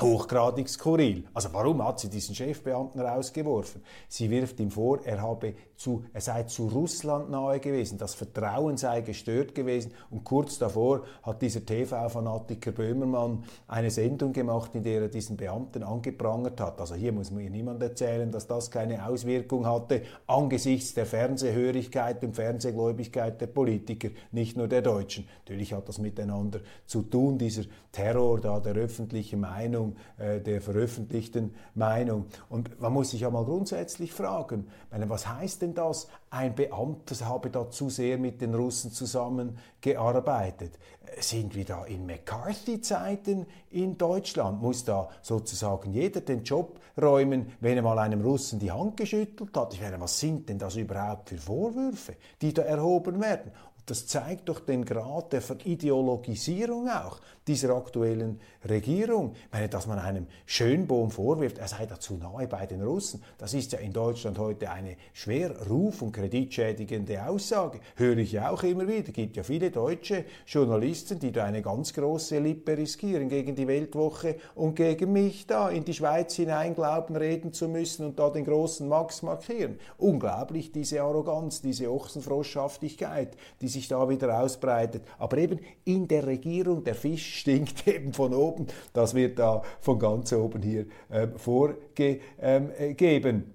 hochgradig 0.00 0.68
skurril. 0.68 1.24
Also 1.34 1.50
warum 1.52 1.84
hat 1.84 2.00
sie 2.00 2.08
diesen 2.08 2.34
Chefbeamten 2.34 3.00
rausgeworfen? 3.00 3.82
Sie 4.08 4.30
wirft 4.30 4.60
ihm 4.60 4.70
vor, 4.70 5.00
er 5.04 5.20
habe 5.22 5.54
zu, 5.76 6.04
er 6.12 6.20
sei 6.20 6.42
zu 6.42 6.68
Russland 6.68 7.30
nahe 7.30 7.58
gewesen, 7.58 7.96
das 7.96 8.14
Vertrauen 8.14 8.76
sei 8.76 9.00
gestört 9.00 9.54
gewesen 9.54 9.92
und 10.10 10.24
kurz 10.24 10.58
davor 10.58 11.04
hat 11.22 11.40
dieser 11.40 11.64
TV-Fanatiker 11.64 12.72
Böhmermann 12.72 13.44
eine 13.66 13.90
Sendung 13.90 14.32
gemacht, 14.32 14.74
in 14.74 14.82
der 14.82 15.02
er 15.02 15.08
diesen 15.08 15.36
Beamten 15.36 15.82
angeprangert 15.82 16.60
hat. 16.60 16.80
Also 16.80 16.94
hier 16.94 17.12
muss 17.12 17.30
mir 17.30 17.48
niemand 17.48 17.82
erzählen, 17.82 18.30
dass 18.30 18.46
das 18.46 18.70
keine 18.70 19.06
Auswirkung 19.06 19.66
hatte 19.66 20.02
angesichts 20.26 20.94
der 20.94 21.06
Fernsehhörigkeit 21.06 22.22
und 22.24 22.36
Fernsehgläubigkeit 22.36 23.40
der 23.40 23.46
Politiker, 23.46 24.10
nicht 24.32 24.56
nur 24.56 24.68
der 24.68 24.82
Deutschen. 24.82 25.26
Natürlich 25.44 25.72
hat 25.72 25.88
das 25.88 25.98
miteinander 25.98 26.60
zu 26.86 27.02
tun, 27.02 27.38
dieser 27.38 27.62
Terror 27.92 28.40
da 28.40 28.60
der 28.60 28.74
öffentlichen 28.74 29.40
Meinung, 29.40 29.89
äh, 30.18 30.40
der 30.40 30.60
veröffentlichten 30.60 31.54
Meinung. 31.74 32.26
Und 32.48 32.80
man 32.80 32.92
muss 32.92 33.10
sich 33.10 33.22
ja 33.22 33.30
mal 33.30 33.44
grundsätzlich 33.44 34.12
fragen, 34.12 34.66
meine, 34.90 35.08
was 35.08 35.28
heißt 35.28 35.62
denn 35.62 35.74
das? 35.74 36.08
Ein 36.30 36.54
Beamter 36.54 37.14
habe 37.26 37.50
da 37.50 37.70
zu 37.70 37.90
sehr 37.90 38.18
mit 38.18 38.40
den 38.40 38.54
Russen 38.54 38.92
zusammengearbeitet. 38.92 40.78
Sind 41.18 41.54
wir 41.54 41.64
da 41.64 41.84
in 41.84 42.06
McCarthy-Zeiten 42.06 43.46
in 43.70 43.98
Deutschland? 43.98 44.62
Muss 44.62 44.84
da 44.84 45.08
sozusagen 45.22 45.92
jeder 45.92 46.20
den 46.20 46.44
Job 46.44 46.78
räumen, 47.00 47.52
wenn 47.60 47.76
er 47.76 47.82
mal 47.82 47.98
einem 47.98 48.20
Russen 48.20 48.60
die 48.60 48.70
Hand 48.70 48.96
geschüttelt 48.96 49.56
hat? 49.56 49.74
Ich 49.74 49.80
meine, 49.80 50.00
was 50.00 50.20
sind 50.20 50.48
denn 50.48 50.58
das 50.58 50.76
überhaupt 50.76 51.30
für 51.30 51.38
Vorwürfe, 51.38 52.14
die 52.40 52.54
da 52.54 52.62
erhoben 52.62 53.20
werden? 53.20 53.50
Das 53.90 54.06
zeigt 54.06 54.48
doch 54.48 54.60
den 54.60 54.84
Grad 54.84 55.32
der 55.32 55.42
Verideologisierung 55.42 56.88
auch 56.88 57.18
dieser 57.48 57.74
aktuellen 57.74 58.38
Regierung. 58.68 59.32
Ich 59.32 59.52
meine, 59.52 59.68
dass 59.68 59.88
man 59.88 59.98
einem 59.98 60.28
Schönbohm 60.46 61.10
vorwirft, 61.10 61.58
er 61.58 61.66
sei 61.66 61.86
da 61.86 61.98
zu 61.98 62.14
nahe 62.14 62.46
bei 62.46 62.66
den 62.66 62.82
Russen, 62.82 63.20
das 63.38 63.52
ist 63.52 63.72
ja 63.72 63.80
in 63.80 63.92
Deutschland 63.92 64.38
heute 64.38 64.70
eine 64.70 64.96
schwer 65.12 65.66
ruf- 65.68 66.02
und 66.02 66.12
kreditschädigende 66.12 67.26
Aussage. 67.26 67.80
Höre 67.96 68.18
ich 68.18 68.30
ja 68.30 68.50
auch 68.50 68.62
immer 68.62 68.86
wieder. 68.86 69.08
Es 69.08 69.12
gibt 69.14 69.36
ja 69.36 69.42
viele 69.42 69.72
deutsche 69.72 70.24
Journalisten, 70.46 71.18
die 71.18 71.32
da 71.32 71.44
eine 71.44 71.60
ganz 71.60 71.92
große 71.92 72.38
Lippe 72.38 72.78
riskieren 72.78 73.28
gegen 73.28 73.56
die 73.56 73.66
Weltwoche 73.66 74.36
und 74.54 74.76
gegen 74.76 75.12
mich 75.12 75.48
da 75.48 75.68
in 75.68 75.84
die 75.84 75.94
Schweiz 75.94 76.36
hinein 76.36 76.76
glauben, 76.76 77.16
reden 77.16 77.52
zu 77.52 77.66
müssen 77.66 78.06
und 78.06 78.20
da 78.20 78.30
den 78.30 78.44
großen 78.44 78.86
Max 78.86 79.22
markieren. 79.22 79.80
Unglaublich 79.98 80.70
diese 80.70 81.02
Arroganz, 81.02 81.60
diese 81.60 81.90
Ochsenfroschhaftigkeit, 81.90 83.36
die 83.60 83.68
sich 83.68 83.79
da 83.88 84.08
wieder 84.08 84.40
ausbreitet. 84.40 85.02
Aber 85.18 85.38
eben 85.38 85.60
in 85.84 86.08
der 86.08 86.26
Regierung, 86.26 86.84
der 86.84 86.94
Fisch 86.94 87.36
stinkt 87.40 87.86
eben 87.86 88.12
von 88.12 88.34
oben. 88.34 88.66
Das 88.92 89.14
wird 89.14 89.38
da 89.38 89.62
von 89.80 89.98
ganz 89.98 90.32
oben 90.32 90.62
hier 90.62 90.86
äh, 91.08 91.28
vorgegeben. 91.36 93.54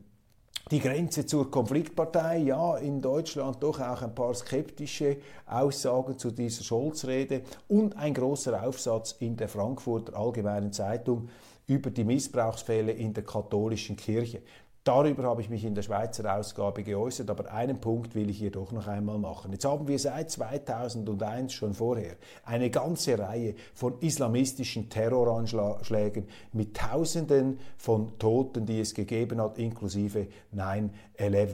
Die 0.72 0.80
Grenze 0.80 1.28
zur 1.28 1.52
Konfliktpartei, 1.52 2.38
ja, 2.38 2.78
in 2.78 3.00
Deutschland 3.00 3.62
doch 3.62 3.80
auch 3.80 4.02
ein 4.02 4.16
paar 4.16 4.34
skeptische 4.34 5.18
Aussagen 5.46 6.18
zu 6.18 6.32
dieser 6.32 6.64
Scholz-Rede 6.64 7.44
und 7.68 7.96
ein 7.96 8.16
großer 8.16 8.66
Aufsatz 8.66 9.16
in 9.20 9.38
der 9.38 9.48
Frankfurter 9.48 10.18
Allgemeinen 10.18 10.74
Zeitung 10.74 11.30
über 11.68 11.92
die 11.92 12.04
Missbrauchsfälle 12.04 12.94
in 12.94 13.14
der 13.14 13.24
katholischen 13.24 13.96
Kirche. 13.96 14.42
Darüber 14.86 15.24
habe 15.24 15.42
ich 15.42 15.50
mich 15.50 15.66
in 15.66 15.74
der 15.74 15.82
Schweizer 15.82 16.38
Ausgabe 16.38 16.84
geäußert, 16.84 17.28
aber 17.32 17.52
einen 17.52 17.82
Punkt 17.82 18.14
will 18.14 18.30
ich 18.30 18.38
hier 18.38 18.52
doch 18.52 18.72
noch 18.72 18.86
einmal 18.86 19.18
machen. 19.18 19.52
Jetzt 19.52 19.66
haben 19.66 19.88
wir 19.88 19.98
seit 19.98 20.30
2001 20.30 21.54
schon 21.54 21.74
vorher 21.74 22.18
eine 22.44 22.70
ganze 22.70 23.18
Reihe 23.18 23.56
von 23.74 23.98
islamistischen 24.02 24.88
Terroranschlägen 24.88 26.28
mit 26.54 26.78
Tausenden 26.78 27.58
von 27.78 28.20
Toten, 28.20 28.68
die 28.68 28.80
es 28.80 28.94
gegeben 28.94 29.42
hat, 29.42 29.58
inklusive 29.58 30.28
9-11. 30.56 30.92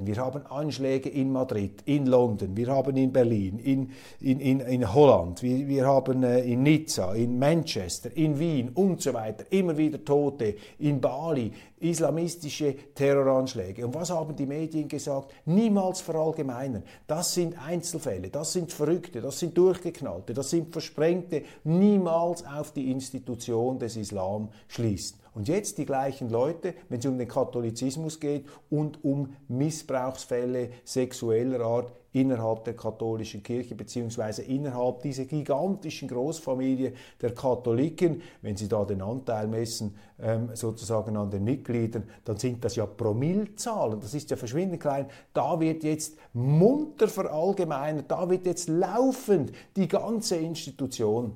Wir 0.05 0.17
haben 0.17 0.45
Anschläge 0.47 1.07
in 1.07 1.31
Madrid, 1.31 1.83
in 1.85 2.07
London, 2.07 2.57
wir 2.57 2.67
haben 2.67 2.97
in 2.97 3.13
Berlin, 3.13 3.59
in, 3.59 3.91
in, 4.19 4.41
in, 4.41 4.59
in 4.59 4.93
Holland, 4.93 5.41
wir, 5.41 5.69
wir 5.69 5.87
haben 5.87 6.23
äh, 6.23 6.41
in 6.41 6.63
Nizza, 6.63 7.13
in 7.13 7.39
Manchester, 7.39 8.09
in 8.13 8.37
Wien 8.37 8.71
und 8.73 9.01
so 9.01 9.13
weiter, 9.13 9.45
immer 9.51 9.77
wieder 9.77 10.03
Tote, 10.03 10.55
in 10.79 10.99
Bali, 10.99 11.53
islamistische 11.79 12.75
Terroranschläge. 13.21 13.85
Und 13.85 13.93
was 13.93 14.09
haben 14.09 14.35
die 14.35 14.45
Medien 14.45 14.87
gesagt? 14.87 15.31
Niemals 15.45 16.01
verallgemeinern. 16.01 16.83
Das 17.07 17.33
sind 17.33 17.55
Einzelfälle, 17.65 18.29
das 18.29 18.53
sind 18.53 18.71
Verrückte, 18.71 19.21
das 19.21 19.39
sind 19.39 19.57
Durchgeknallte, 19.57 20.33
das 20.33 20.49
sind 20.49 20.71
Versprengte. 20.71 21.43
Niemals 21.63 22.45
auf 22.45 22.71
die 22.71 22.91
Institution 22.91 23.79
des 23.79 23.95
Islam 23.97 24.49
schließen. 24.67 25.19
Und 25.33 25.47
jetzt 25.47 25.77
die 25.77 25.85
gleichen 25.85 26.29
Leute, 26.29 26.73
wenn 26.89 26.99
es 26.99 27.05
um 27.05 27.17
den 27.17 27.27
Katholizismus 27.27 28.19
geht 28.19 28.45
und 28.69 29.03
um 29.03 29.33
Missbrauchsfälle 29.47 30.71
sexueller 30.83 31.61
Art 31.61 31.93
innerhalb 32.13 32.65
der 32.65 32.75
katholischen 32.75 33.41
Kirche 33.41 33.75
beziehungsweise 33.75 34.41
innerhalb 34.43 35.01
dieser 35.01 35.25
gigantischen 35.25 36.07
Großfamilie 36.07 36.93
der 37.21 37.33
Katholiken, 37.33 38.21
wenn 38.41 38.57
Sie 38.57 38.67
da 38.67 38.83
den 38.83 39.01
Anteil 39.01 39.47
messen 39.47 39.95
ähm, 40.19 40.49
sozusagen 40.53 41.15
an 41.15 41.31
den 41.31 41.43
Mitgliedern, 41.43 42.03
dann 42.25 42.37
sind 42.37 42.63
das 42.63 42.75
ja 42.75 42.85
Promillzahlen, 42.85 43.99
das 43.99 44.13
ist 44.13 44.29
ja 44.29 44.37
verschwindend 44.37 44.81
klein. 44.81 45.07
Da 45.33 45.59
wird 45.59 45.83
jetzt 45.83 46.17
munter 46.33 47.07
verallgemeinert, 47.07 48.11
da 48.11 48.29
wird 48.29 48.45
jetzt 48.45 48.67
laufend 48.67 49.51
die 49.75 49.87
ganze 49.87 50.35
Institution 50.35 51.35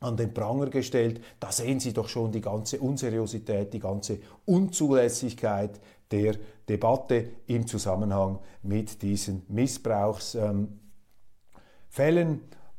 an 0.00 0.16
den 0.16 0.32
Pranger 0.34 0.70
gestellt. 0.70 1.20
Da 1.40 1.50
sehen 1.50 1.80
Sie 1.80 1.92
doch 1.92 2.08
schon 2.08 2.32
die 2.32 2.40
ganze 2.40 2.80
Unseriosität, 2.80 3.72
die 3.72 3.80
ganze 3.80 4.18
Unzulässigkeit 4.44 5.80
der 6.10 6.36
Debatte 6.68 7.28
im 7.46 7.66
Zusammenhang 7.66 8.38
mit 8.62 9.02
diesen 9.02 9.42
Missbrauchsfällen. 9.48 10.70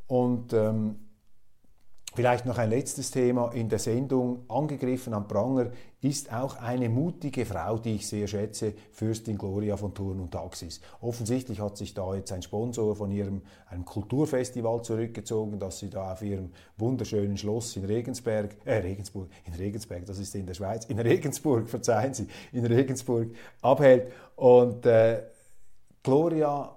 Und 0.07 0.53
ähm, 0.53 1.06
Vielleicht 2.15 2.47
noch 2.47 2.57
ein 2.57 2.71
letztes 2.71 3.11
Thema 3.11 3.51
in 3.53 3.69
der 3.69 3.77
Sendung. 3.77 4.43
Angegriffen 4.47 5.13
am 5.13 5.27
Pranger 5.27 5.69
ist 6.01 6.33
auch 6.33 6.55
eine 6.55 6.89
mutige 6.89 7.45
Frau, 7.45 7.77
die 7.77 7.95
ich 7.95 8.07
sehr 8.07 8.27
schätze, 8.27 8.73
Fürstin 8.91 9.37
Gloria 9.37 9.77
von 9.77 9.93
Turn 9.93 10.19
und 10.19 10.31
Taxis. 10.31 10.81
Offensichtlich 10.99 11.59
hat 11.59 11.77
sich 11.77 11.93
da 11.93 12.15
jetzt 12.15 12.31
ein 12.31 12.41
Sponsor 12.41 12.95
von 12.95 13.11
ihrem 13.11 13.43
einem 13.69 13.85
Kulturfestival 13.85 14.81
zurückgezogen, 14.81 15.59
das 15.59 15.77
sie 15.77 15.91
da 15.91 16.13
auf 16.13 16.23
ihrem 16.23 16.51
wunderschönen 16.77 17.37
Schloss 17.37 17.75
in 17.75 17.85
Regensberg, 17.85 18.55
äh, 18.65 18.77
Regensburg, 18.77 19.29
in 19.45 19.53
Regensberg, 19.53 20.05
das 20.05 20.17
ist 20.17 20.33
in 20.33 20.47
der 20.47 20.55
Schweiz, 20.55 20.85
in 20.85 20.97
Regensburg, 20.97 21.69
verzeihen 21.69 22.15
Sie, 22.15 22.27
in 22.51 22.65
Regensburg 22.65 23.29
abhält. 23.61 24.11
Und 24.35 24.85
äh, 24.87 25.23
Gloria 26.01 26.76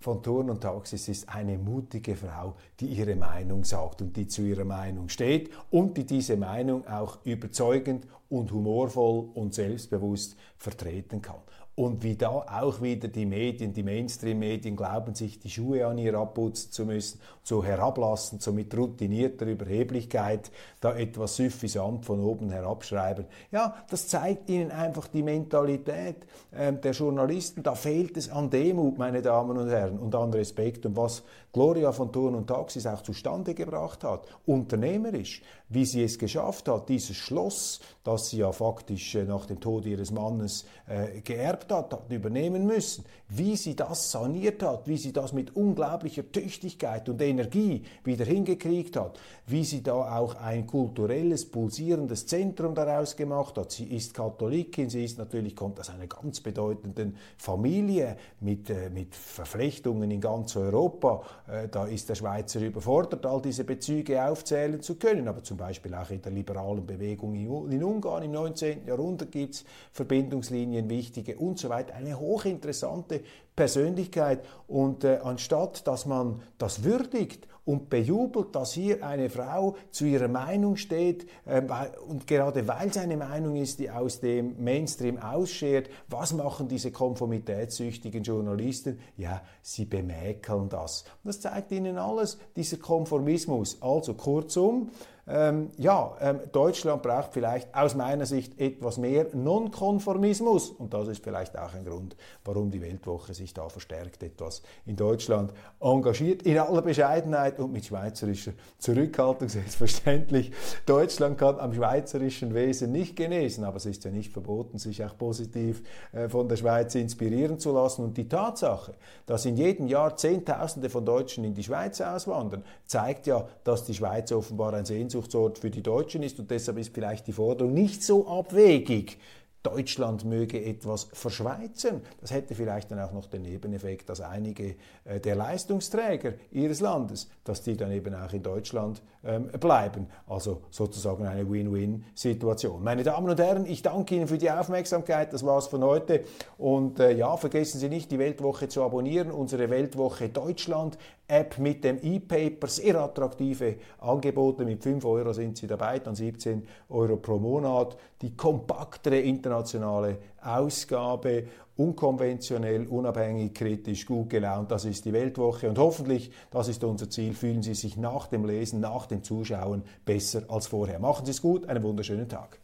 von 0.00 0.22
Turn 0.22 0.48
und 0.50 0.62
Taxis 0.62 1.08
ist 1.08 1.28
eine 1.28 1.58
mutige 1.58 2.16
Frau, 2.16 2.56
die 2.80 2.86
ihre 2.86 3.16
Meinung 3.16 3.64
sagt 3.64 4.00
und 4.00 4.16
die 4.16 4.26
zu 4.26 4.42
ihrer 4.42 4.64
Meinung 4.64 5.08
steht 5.08 5.50
und 5.70 5.96
die 5.96 6.06
diese 6.06 6.36
Meinung 6.36 6.86
auch 6.86 7.18
überzeugend 7.24 8.06
und 8.30 8.50
humorvoll 8.50 9.28
und 9.34 9.54
selbstbewusst 9.54 10.36
vertreten 10.56 11.20
kann 11.20 11.40
und 11.80 12.02
wie 12.02 12.14
da 12.14 12.28
auch 12.28 12.82
wieder 12.82 13.08
die 13.08 13.24
Medien, 13.24 13.72
die 13.72 13.82
Mainstream-Medien 13.82 14.76
glauben, 14.76 15.14
sich 15.14 15.40
die 15.40 15.48
Schuhe 15.48 15.86
an 15.86 15.96
ihr 15.96 16.12
abputzen 16.12 16.70
zu 16.70 16.84
müssen, 16.84 17.18
so 17.42 17.64
herablassen, 17.64 18.38
so 18.38 18.52
mit 18.52 18.76
routinierter 18.76 19.46
Überheblichkeit 19.46 20.50
da 20.82 20.94
etwas 20.94 21.36
suffisant 21.36 22.04
von 22.04 22.20
oben 22.20 22.50
herabschreiben. 22.50 23.24
Ja, 23.50 23.76
das 23.88 24.08
zeigt 24.08 24.50
ihnen 24.50 24.70
einfach 24.70 25.08
die 25.08 25.22
Mentalität 25.22 26.16
äh, 26.50 26.70
der 26.70 26.92
Journalisten. 26.92 27.62
Da 27.62 27.74
fehlt 27.74 28.18
es 28.18 28.28
an 28.28 28.50
Demut, 28.50 28.98
meine 28.98 29.22
Damen 29.22 29.56
und 29.56 29.70
Herren, 29.70 29.98
und 29.98 30.14
an 30.14 30.34
Respekt. 30.34 30.84
Und 30.84 30.96
was 30.96 31.22
Gloria 31.52 31.92
von 31.92 32.12
Thurn 32.12 32.34
und 32.34 32.46
Taxis 32.46 32.86
auch 32.86 33.02
zustande 33.02 33.54
gebracht 33.54 34.04
hat, 34.04 34.26
unternehmerisch, 34.46 35.42
wie 35.68 35.84
sie 35.84 36.04
es 36.04 36.18
geschafft 36.18 36.68
hat, 36.68 36.88
dieses 36.88 37.16
Schloss, 37.16 37.80
das 38.04 38.30
sie 38.30 38.38
ja 38.38 38.52
faktisch 38.52 39.14
äh, 39.14 39.24
nach 39.24 39.46
dem 39.46 39.60
Tod 39.60 39.86
ihres 39.86 40.10
Mannes 40.10 40.66
äh, 40.86 41.20
geerbt 41.22 41.69
hat, 41.70 41.92
hat 41.92 42.10
übernehmen 42.10 42.66
müssen, 42.66 43.04
wie 43.28 43.56
sie 43.56 43.76
das 43.76 44.10
saniert 44.10 44.62
hat, 44.62 44.88
wie 44.88 44.96
sie 44.96 45.12
das 45.12 45.32
mit 45.32 45.54
unglaublicher 45.54 46.30
Tüchtigkeit 46.30 47.08
und 47.08 47.22
Energie 47.22 47.84
wieder 48.04 48.24
hingekriegt 48.24 48.96
hat, 48.96 49.18
wie 49.46 49.64
sie 49.64 49.82
da 49.82 50.18
auch 50.18 50.34
ein 50.34 50.66
kulturelles, 50.66 51.48
pulsierendes 51.48 52.26
Zentrum 52.26 52.74
daraus 52.74 53.16
gemacht 53.16 53.56
hat. 53.56 53.70
Sie 53.70 53.84
ist 53.84 54.14
Katholikin, 54.14 54.90
sie 54.90 55.04
ist 55.04 55.18
natürlich, 55.18 55.54
kommt 55.54 55.78
aus 55.78 55.90
einer 55.90 56.08
ganz 56.08 56.40
bedeutenden 56.40 57.16
Familie 57.36 58.16
mit, 58.40 58.68
äh, 58.70 58.90
mit 58.90 59.14
Verflechtungen 59.14 60.10
in 60.10 60.20
ganz 60.20 60.56
Europa. 60.56 61.22
Äh, 61.46 61.68
da 61.68 61.86
ist 61.86 62.08
der 62.08 62.16
Schweizer 62.16 62.60
überfordert, 62.60 63.24
all 63.26 63.40
diese 63.40 63.64
Bezüge 63.64 64.24
aufzählen 64.24 64.80
zu 64.82 64.96
können, 64.96 65.28
aber 65.28 65.42
zum 65.44 65.56
Beispiel 65.56 65.94
auch 65.94 66.10
in 66.10 66.20
der 66.20 66.32
liberalen 66.32 66.84
Bewegung 66.84 67.34
in 67.34 67.84
Ungarn 67.84 68.24
im 68.24 68.32
19. 68.32 68.86
Jahrhundert 68.86 69.30
gibt 69.30 69.54
es 69.54 69.64
Verbindungslinien, 69.92 70.88
wichtige 70.90 71.36
und 71.36 71.59
so 71.60 71.68
weiter. 71.68 71.94
Eine 71.94 72.18
hochinteressante 72.18 73.22
Persönlichkeit 73.54 74.44
und 74.68 75.04
äh, 75.04 75.18
anstatt 75.22 75.86
dass 75.86 76.06
man 76.06 76.42
das 76.58 76.82
würdigt 76.82 77.46
und 77.64 77.90
bejubelt, 77.90 78.54
dass 78.54 78.72
hier 78.72 79.04
eine 79.04 79.28
Frau 79.28 79.76
zu 79.90 80.04
ihrer 80.04 80.28
Meinung 80.28 80.76
steht 80.76 81.28
äh, 81.44 81.62
und 82.08 82.26
gerade 82.26 82.66
weil 82.66 82.92
seine 82.92 83.16
Meinung 83.16 83.56
ist, 83.56 83.78
die 83.78 83.90
aus 83.90 84.20
dem 84.20 84.62
Mainstream 84.62 85.18
ausschert, 85.18 85.90
was 86.08 86.32
machen 86.32 86.68
diese 86.68 86.90
konformitätssüchtigen 86.90 88.22
Journalisten? 88.22 88.98
Ja, 89.16 89.42
sie 89.62 89.84
bemäkeln 89.84 90.68
das. 90.68 91.04
das 91.22 91.40
zeigt 91.40 91.70
ihnen 91.72 91.98
alles, 91.98 92.38
dieser 92.56 92.78
Konformismus. 92.78 93.80
Also 93.82 94.14
kurzum, 94.14 94.90
ähm, 95.32 95.70
ja, 95.76 96.16
ähm, 96.20 96.40
Deutschland 96.50 97.02
braucht 97.02 97.32
vielleicht 97.32 97.72
aus 97.74 97.94
meiner 97.94 98.26
Sicht 98.26 98.60
etwas 98.60 98.98
mehr 98.98 99.26
Nonkonformismus. 99.32 100.70
Und 100.70 100.92
das 100.92 101.08
ist 101.08 101.22
vielleicht 101.22 101.56
auch 101.56 101.72
ein 101.74 101.84
Grund, 101.84 102.16
warum 102.44 102.70
die 102.70 102.80
Weltwoche 102.80 103.32
sich 103.32 103.54
da 103.54 103.68
verstärkt 103.68 104.22
etwas 104.22 104.62
in 104.86 104.96
Deutschland 104.96 105.52
engagiert, 105.80 106.42
in 106.42 106.58
aller 106.58 106.82
Bescheidenheit 106.82 107.60
und 107.60 107.72
mit 107.72 107.84
schweizerischer 107.84 108.52
Zurückhaltung 108.78 109.48
selbstverständlich. 109.48 110.52
Deutschland 110.84 111.38
kann 111.38 111.60
am 111.60 111.72
schweizerischen 111.72 112.52
Wesen 112.54 112.90
nicht 112.90 113.14
genesen, 113.14 113.64
aber 113.64 113.76
es 113.76 113.86
ist 113.86 114.04
ja 114.04 114.10
nicht 114.10 114.32
verboten, 114.32 114.78
sich 114.78 115.04
auch 115.04 115.16
positiv 115.16 115.82
äh, 116.12 116.28
von 116.28 116.48
der 116.48 116.56
Schweiz 116.56 116.94
inspirieren 116.94 117.58
zu 117.58 117.72
lassen. 117.72 118.02
Und 118.02 118.16
die 118.16 118.28
Tatsache, 118.28 118.94
dass 119.26 119.46
in 119.46 119.56
jedem 119.56 119.86
Jahr 119.86 120.16
Zehntausende 120.16 120.90
von 120.90 121.04
Deutschen 121.04 121.44
in 121.44 121.54
die 121.54 121.62
Schweiz 121.62 122.00
auswandern, 122.00 122.64
zeigt 122.84 123.26
ja, 123.26 123.46
dass 123.64 123.84
die 123.84 123.94
Schweiz 123.94 124.32
offenbar 124.32 124.74
ein 124.74 124.84
Sehnsucht 124.84 125.19
Sehnsuchtsort 125.20 125.58
für 125.58 125.70
die 125.70 125.82
Deutschen 125.82 126.22
ist 126.22 126.38
und 126.38 126.50
deshalb 126.50 126.78
ist 126.78 126.94
vielleicht 126.94 127.26
die 127.26 127.32
Forderung 127.32 127.74
nicht 127.74 128.02
so 128.02 128.26
abwegig, 128.26 129.18
Deutschland 129.62 130.24
möge 130.24 130.64
etwas 130.64 131.08
verschweizen. 131.12 132.00
Das 132.22 132.30
hätte 132.30 132.54
vielleicht 132.54 132.90
dann 132.90 132.98
auch 132.98 133.12
noch 133.12 133.26
den 133.26 133.42
Nebeneffekt, 133.42 134.08
dass 134.08 134.22
einige 134.22 134.76
äh, 135.04 135.20
der 135.20 135.36
Leistungsträger 135.36 136.32
ihres 136.50 136.80
Landes, 136.80 137.28
dass 137.44 137.60
die 137.60 137.76
dann 137.76 137.92
eben 137.92 138.14
auch 138.14 138.32
in 138.32 138.42
Deutschland 138.42 139.02
ähm, 139.22 139.48
bleiben. 139.48 140.06
Also 140.26 140.62
sozusagen 140.70 141.26
eine 141.26 141.50
Win-Win-Situation. 141.50 142.82
Meine 142.82 143.02
Damen 143.02 143.28
und 143.28 143.38
Herren, 143.38 143.66
ich 143.66 143.82
danke 143.82 144.14
Ihnen 144.14 144.28
für 144.28 144.38
die 144.38 144.50
Aufmerksamkeit. 144.50 145.30
Das 145.34 145.44
war's 145.44 145.66
von 145.66 145.84
heute. 145.84 146.24
Und 146.56 146.98
äh, 146.98 147.12
ja, 147.12 147.36
vergessen 147.36 147.78
Sie 147.78 147.90
nicht, 147.90 148.10
die 148.10 148.18
Weltwoche 148.18 148.66
zu 148.68 148.82
abonnieren. 148.82 149.30
Unsere 149.30 149.68
Weltwoche 149.68 150.30
Deutschland 150.30 150.96
App 151.30 151.58
mit 151.58 151.84
dem 151.84 151.98
E-Paper, 152.02 152.66
sehr 152.66 153.00
attraktive 153.00 153.76
Angebote. 153.98 154.64
Mit 154.64 154.82
5 154.82 155.04
Euro 155.04 155.32
sind 155.32 155.56
Sie 155.56 155.66
dabei, 155.66 156.00
dann 156.00 156.14
17 156.14 156.66
Euro 156.88 157.16
pro 157.16 157.38
Monat. 157.38 157.96
Die 158.20 158.36
kompaktere 158.36 159.20
internationale 159.20 160.18
Ausgabe, 160.42 161.44
unkonventionell, 161.76 162.86
unabhängig, 162.86 163.54
kritisch, 163.54 164.04
gut 164.04 164.28
gelaunt. 164.30 164.70
Das 164.70 164.84
ist 164.84 165.04
die 165.04 165.12
Weltwoche 165.12 165.68
und 165.68 165.78
hoffentlich, 165.78 166.30
das 166.50 166.68
ist 166.68 166.84
unser 166.84 167.08
Ziel, 167.08 167.32
fühlen 167.32 167.62
Sie 167.62 167.74
sich 167.74 167.96
nach 167.96 168.26
dem 168.26 168.44
Lesen, 168.44 168.80
nach 168.80 169.06
dem 169.06 169.22
Zuschauen 169.22 169.82
besser 170.04 170.42
als 170.48 170.66
vorher. 170.66 170.98
Machen 170.98 171.24
Sie 171.24 171.30
es 171.30 171.40
gut, 171.40 171.66
einen 171.68 171.82
wunderschönen 171.82 172.28
Tag. 172.28 172.58